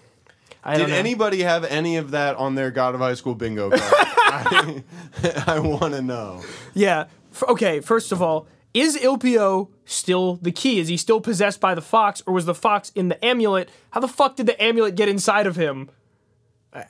[0.63, 3.81] I Did anybody have any of that on their God of High School bingo card?
[3.83, 4.83] I,
[5.47, 6.41] I want to know.
[6.73, 7.05] Yeah.
[7.47, 7.79] Okay.
[7.79, 10.79] First of all, is Ilpio still the key?
[10.79, 13.69] Is he still possessed by the fox, or was the fox in the amulet?
[13.91, 15.89] How the fuck did the amulet get inside of him?
[16.71, 16.83] Uh,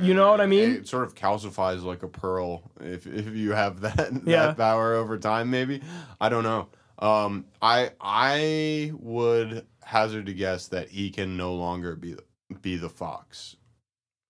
[0.00, 0.70] You know what I mean?
[0.70, 4.46] it sort of calcifies like a pearl if if you have that Yeah.
[4.46, 5.82] that power over time maybe
[6.18, 6.68] i don't know
[6.98, 12.22] um i i would hazard to guess that he can no longer be the,
[12.62, 13.56] be the fox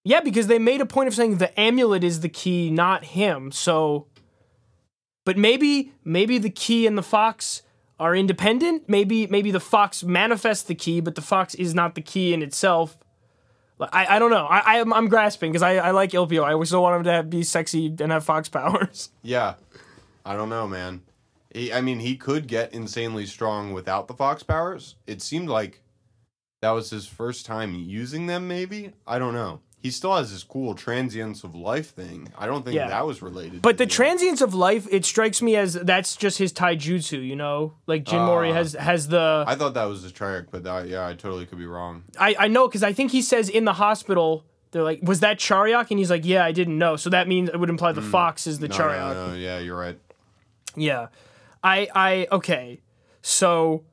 [0.04, 3.52] Yeah, because they made a point of saying the amulet is the key, not him.
[3.52, 4.06] So,
[5.28, 7.60] but maybe maybe the key and the fox
[8.00, 8.88] are independent.
[8.88, 12.40] Maybe maybe the fox manifests the key, but the fox is not the key in
[12.40, 12.96] itself.
[13.78, 14.46] I, I don't know.
[14.46, 16.44] I, I'm, I'm grasping because I, I like Ilpio.
[16.44, 19.10] I still want him to have, be sexy and have fox powers.
[19.20, 19.56] yeah
[20.24, 21.02] i don't know man
[21.54, 25.82] he, i mean he could get insanely strong without the fox powers it seemed like
[26.62, 30.42] that was his first time using them maybe i don't know he still has this
[30.42, 32.88] cool transience of life thing i don't think Yeah.
[32.88, 36.52] that was related But the transience of life, it strikes me as that's just his
[36.52, 37.24] taijutsu.
[37.24, 38.54] You know, like Jin Mori Ah.
[38.54, 39.44] has has the.
[39.46, 42.34] i thought that was the trick but that, yeah i totally could be wrong I,
[42.38, 45.90] I know because I think he says in the hospital, they're like, was that Charyeok?
[45.90, 46.96] And he's like, yeah, I didn't know.
[46.96, 49.14] So that means it would imply the fox is the no, Charyeok.
[49.14, 49.98] no, no, yeah you're right
[50.76, 51.06] Yeah.
[51.62, 52.82] I, I, okay.
[53.22, 53.84] So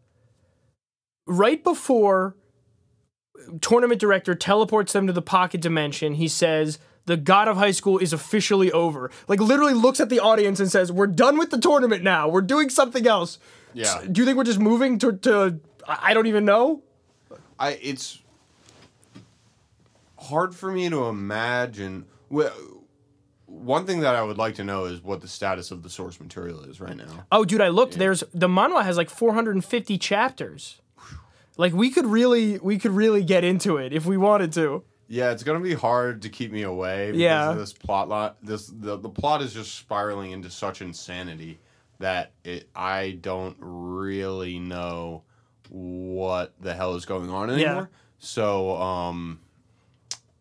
[1.26, 2.36] right before
[3.62, 7.98] tournament director teleports them to the pocket dimension, he says, the god of high school
[7.98, 9.12] is officially over.
[9.28, 12.28] Like literally looks at the audience and says, "We're done with the tournament now.
[12.28, 13.38] We're doing something else."
[13.74, 14.02] Yeah.
[14.12, 16.82] Do you think we're just moving to to I don't even know?
[17.60, 18.20] I it's
[20.18, 22.06] hard for me to imagine.
[22.30, 22.54] Well,
[23.46, 26.20] one thing that I would like to know is what the status of the source
[26.20, 27.26] material is right now.
[27.32, 27.98] Oh, dude, I looked.
[27.98, 30.82] There's the manhwa has like 450 chapters.
[31.58, 34.84] Like we could really we could really get into it if we wanted to.
[35.08, 37.08] Yeah, it's gonna be hard to keep me away.
[37.12, 37.51] Because Yeah.
[37.51, 38.38] of this plot lot.
[38.43, 41.60] This the the plot is just spiraling into such insanity
[41.99, 45.24] that it I don't really know
[45.70, 47.89] what the hell is going on anymore.
[47.91, 47.97] Yeah.
[48.20, 49.39] So um,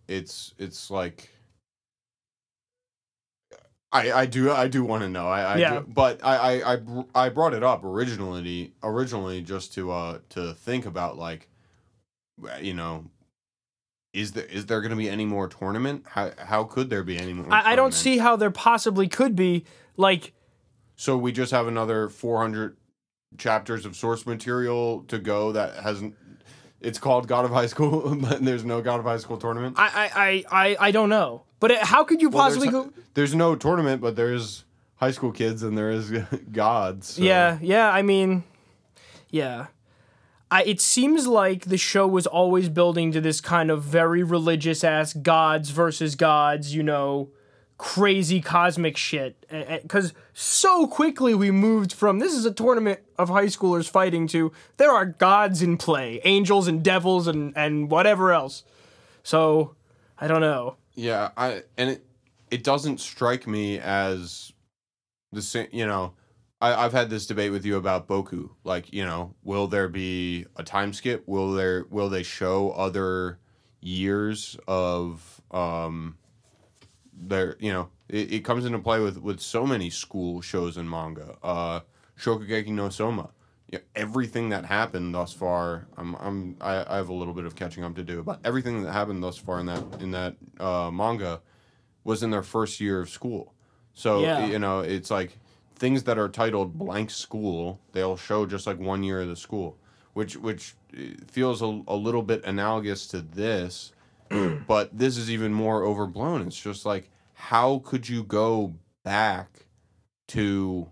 [0.09, 1.31] it's it's like.
[3.95, 5.79] I, I do I do want to know I, I Yeah.
[5.79, 6.79] do, but I, I, I
[7.15, 11.49] I brought it up originally originally just to uh to think about like
[12.61, 13.07] you know
[14.13, 17.17] is there is there going to be any more tournament how how could there be
[17.17, 19.65] any more I, I don't see how there possibly could be
[19.97, 20.33] like
[20.97, 22.77] So we just have another 400
[23.39, 26.15] chapters of source material to go that hasn't.
[26.85, 29.77] It's called God of High School, but there's no God of High School tournament.
[29.79, 31.43] I I, I, I, I don't know.
[31.61, 34.65] But it, how could you Well, possibly there's, go there's no tournament, but there's
[34.97, 36.11] high school kids and there is
[36.53, 37.15] gods.
[37.15, 38.45] so- Yeah, yeah, I mean
[39.31, 39.67] yeah.
[40.51, 44.85] I, it seems like the show was always building to this kind of very religious
[44.85, 47.31] ass gods versus gods, you know,
[47.79, 49.47] crazy cosmic shit.
[49.83, 54.53] Because so quickly we moved from this is a tournament of high schoolers fighting to
[54.77, 58.65] there are gods in play, angels and devils and, and whatever else.
[59.23, 59.75] So,
[60.19, 60.77] I don't know.
[60.95, 62.07] Yeah, I and it
[62.51, 64.53] it doesn't strike me as
[65.33, 65.69] the same.
[65.73, 66.15] You know,
[66.61, 68.51] I, I've had this debate with you about Boku.
[68.63, 71.25] Like, you know, will there be a time skip?
[71.27, 73.39] Will there will they show other
[73.81, 76.17] years of um
[77.29, 80.89] their you know it, it comes into play with with so many school shows and
[80.91, 81.37] manga.
[81.43, 81.81] Uh
[82.19, 83.31] Shokugeki no Soma.
[83.71, 87.57] Yeah, everything that happened thus far, I'm I'm I, I have a little bit of
[87.57, 90.91] catching up to do, but everything that happened thus far in that in that uh,
[90.93, 91.41] manga
[92.05, 93.55] was in their first year of school.
[93.95, 94.47] So Yeah.
[94.47, 95.39] you know, it's like
[95.75, 99.77] things that are titled blank school, they'll show just like one year of the school,
[100.13, 103.93] which which eh, feels a, a little bit analogous to this,
[104.69, 106.43] but this is even more overblown.
[106.47, 107.11] It's just like
[107.49, 108.75] how could you go
[109.05, 109.67] back
[110.29, 110.87] to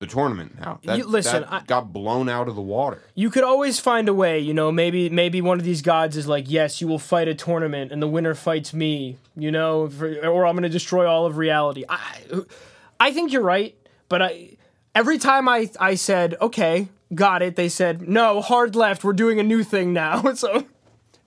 [0.00, 0.78] the tournament now?
[0.84, 3.02] That, You- listen, that I- got blown out of the water.
[3.14, 4.72] You could always find a way, you know.
[4.72, 8.00] Maybe maybe one of these gods is like, yes, you will fight a tournament, and
[8.02, 11.84] the winner fights me, you know, for, or I'm going to destroy all of reality.
[11.88, 12.22] I,
[12.98, 13.74] I think you're right,
[14.08, 14.56] but I
[14.94, 19.04] every time I I said okay, got it, they said no, hard left.
[19.04, 20.32] We're doing a new thing now.
[20.34, 20.64] so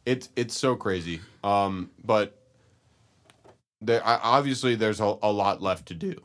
[0.06, 1.22] It's it's so crazy.
[1.44, 2.36] Um, but
[3.82, 6.16] there I- obviously there's a, a lot left to do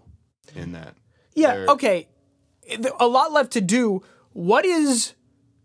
[0.55, 0.95] in that.
[1.35, 2.09] yeah, There- okay,
[3.01, 4.03] a lot left to do.
[4.33, 5.15] What is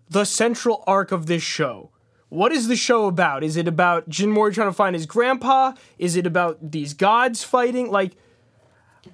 [0.10, 1.92] the central arc of this show?
[2.30, 3.44] What is the show about?
[3.44, 5.74] Is it about Jin Mori trying to find his grandpa?
[5.98, 7.90] Is it about these gods fighting?
[7.90, 8.12] Like,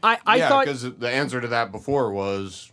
[0.04, 2.72] I I yeah, thought because the answer to that before was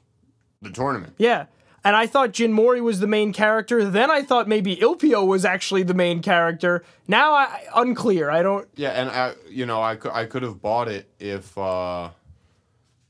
[0.60, 1.14] the tournament.
[1.18, 1.46] yeah,
[1.84, 3.84] and I thought Jin Mori was the main character.
[3.84, 6.84] Then I thought maybe Ilpio was actually the main character.
[7.08, 8.30] Now I unclear.
[8.30, 8.68] I don't.
[8.76, 12.10] Yeah, and I, you know, I could, I could have bought it if, uh,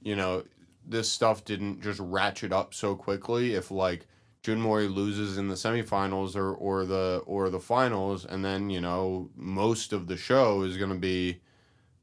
[0.03, 0.45] you know,
[0.87, 3.55] this stuff didn't just ratchet up so quickly.
[3.55, 4.07] If like
[4.43, 8.81] Jin Mori loses in the semifinals or or the or the finals, and then you
[8.81, 11.41] know most of the show is going to be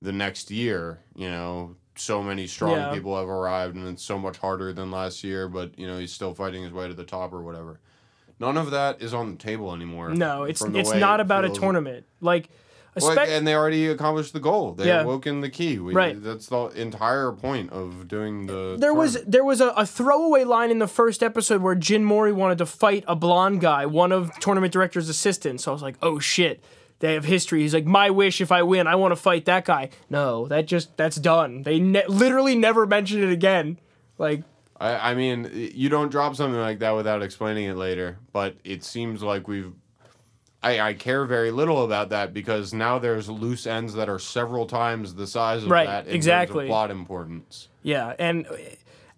[0.01, 0.99] the next year.
[1.15, 2.93] You know, so many strong Yeah.
[2.93, 5.47] people have arrived, and it's so much harder than last year.
[5.47, 7.79] But you know, he's still fighting his way to the top or whatever.
[8.39, 10.09] None of that is on the table anymore.
[10.11, 12.05] No, it's it's not it about a tournament.
[12.21, 12.49] Like,
[12.99, 14.73] Well, and they already accomplished the goal.
[14.73, 15.01] They Yeah.
[15.03, 15.77] awoken the key.
[15.77, 16.21] We, Right.
[16.21, 18.77] That's the entire point of doing the.
[18.79, 22.31] There was there was a, a throwaway line in the first episode where Jin Mori
[22.31, 25.63] wanted to fight a blonde guy, one of tournament director's assistants.
[25.65, 26.63] So I was like, oh shit,
[26.99, 27.61] they have history.
[27.61, 29.89] He's like, my wish if I win, I want to fight that guy.
[30.09, 31.63] No, that just that's done.
[31.63, 33.79] They ne- literally never mentioned it again.
[34.17, 34.43] Like,
[34.79, 38.17] I, I mean, you don't drop something like that without explaining it later.
[38.33, 39.71] But it seems like we've.
[40.61, 44.65] I, I care very little about that because now there's loose ends that are several
[44.65, 46.63] times the size of Right, that in exactly.
[46.63, 47.69] terms of plot importance.
[47.81, 48.45] yeah, and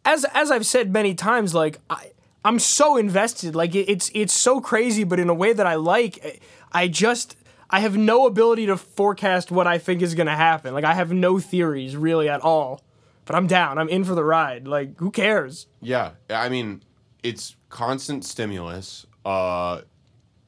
[0.06, 2.12] as as I've said many times, like I.
[2.44, 3.54] I'm so invested.
[3.56, 6.42] Like it, it's it's so crazy, but in a way that I like.
[6.72, 7.36] I just
[7.72, 10.74] I have no ability to forecast what I think is gonna happen.
[10.74, 12.82] Like I have no theories really at all.
[13.26, 13.78] But I'm down.
[13.78, 14.68] I'm in for the ride.
[14.68, 15.68] Like who cares?
[15.82, 16.84] Yeah, I mean,
[17.24, 19.06] it's constant stimulus.
[19.24, 19.82] Uh,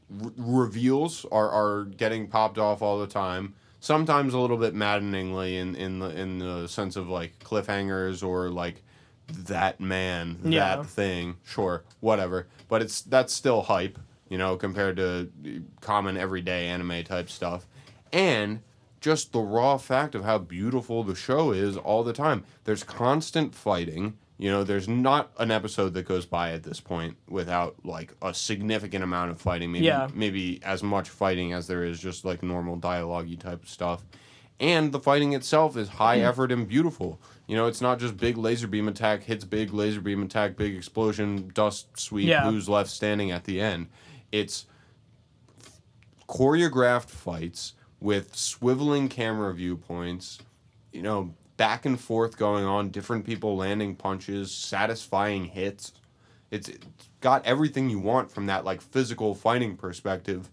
[0.10, 3.54] re- reveals are, are getting popped off all the time.
[3.80, 8.50] Sometimes a little bit maddeningly in, in the in the sense of like cliffhangers or
[8.50, 8.82] like
[9.28, 10.78] that man, Yeah.
[10.78, 11.36] that thing.
[11.46, 12.48] Sure, whatever.
[12.68, 14.00] But it's that's still hype,
[14.34, 15.30] you know, compared to
[15.80, 17.68] common everyday anime type stuff.
[18.12, 18.62] And
[19.00, 22.44] just the raw fact of how beautiful the show is all the time.
[22.64, 24.18] There's constant fighting.
[24.40, 28.34] You know, there's not an episode that goes by at this point without like a
[28.34, 29.72] significant amount of fighting.
[29.72, 30.08] Maybe Yeah.
[30.16, 34.04] maybe as much fighting as there is just like normal dialogue y type of stuff.
[34.60, 36.28] and the fighting itself is high mm.
[36.30, 37.20] effort and beautiful.
[37.48, 40.76] You know, it's not just big laser beam attack, hits big laser beam attack, big
[40.76, 42.50] explosion, dust sweep, Yeah.
[42.50, 43.88] who's left standing at the end.
[44.34, 44.66] It's
[46.28, 50.40] choreographed fights with swiveling camera viewpoints,
[50.92, 55.94] you know, back and forth going on, different people landing punches, satisfying hits.
[56.50, 56.88] It's, it's
[57.22, 60.50] got everything you want from that like physical fighting perspective.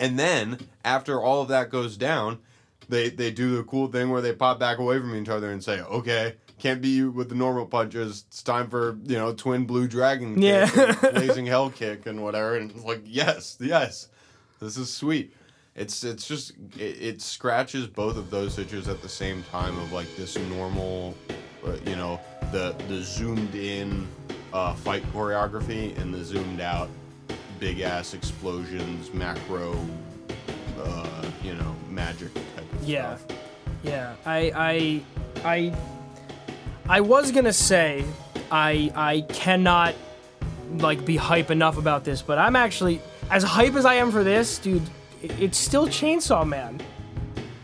[0.00, 2.40] And then after all of that goes down,
[2.88, 5.62] they they do the cool thing where they pop back away from each other and
[5.62, 8.24] say, "Okay, can't be you with the normal punches.
[8.28, 10.92] It's time for you know twin blue dragon, kick Yeah.
[11.12, 14.08] blazing hell kick and whatever." And it's like, yes, yes,
[14.60, 15.34] this is sweet.
[15.74, 19.90] It's it's just it, it scratches both of those itches at the same time of
[19.92, 21.14] like this normal,
[21.66, 22.20] uh, you know,
[22.52, 24.06] the the zoomed in
[24.52, 26.88] uh, fight choreography and the zoomed out
[27.58, 29.74] big ass explosions, macro,
[30.78, 33.16] uh, you know, magic type of Yeah.
[33.16, 33.38] stuff.
[33.82, 35.02] Yeah, I, I,
[35.44, 35.74] I,
[36.88, 38.04] I was gonna say
[38.50, 39.94] I, I cannot
[40.78, 44.24] like be hype enough about this, but I'm actually as hype as I am for
[44.24, 44.82] this, dude.
[45.22, 46.80] It's still Chainsaw Man.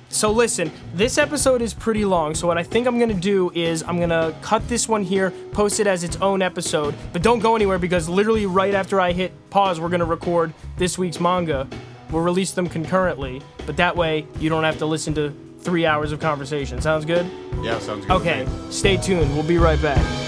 [0.09, 2.35] So listen, this episode is pretty long.
[2.35, 5.81] So what I think I'm gonna do is I'm gonna cut this one here, post
[5.81, 9.33] it as its own episode, but don't go anywhere because literally right after I hit
[9.51, 11.69] pause, we're gonna record this week's manga.
[12.11, 16.13] We'll release them concurrently, but that way you don't have to listen to three hours
[16.13, 16.81] of conversation.
[16.81, 17.31] Sounds good?
[17.63, 18.13] Yeah, sounds good.
[18.21, 19.35] Okay, stay tuned.
[19.35, 20.28] We'll be right back.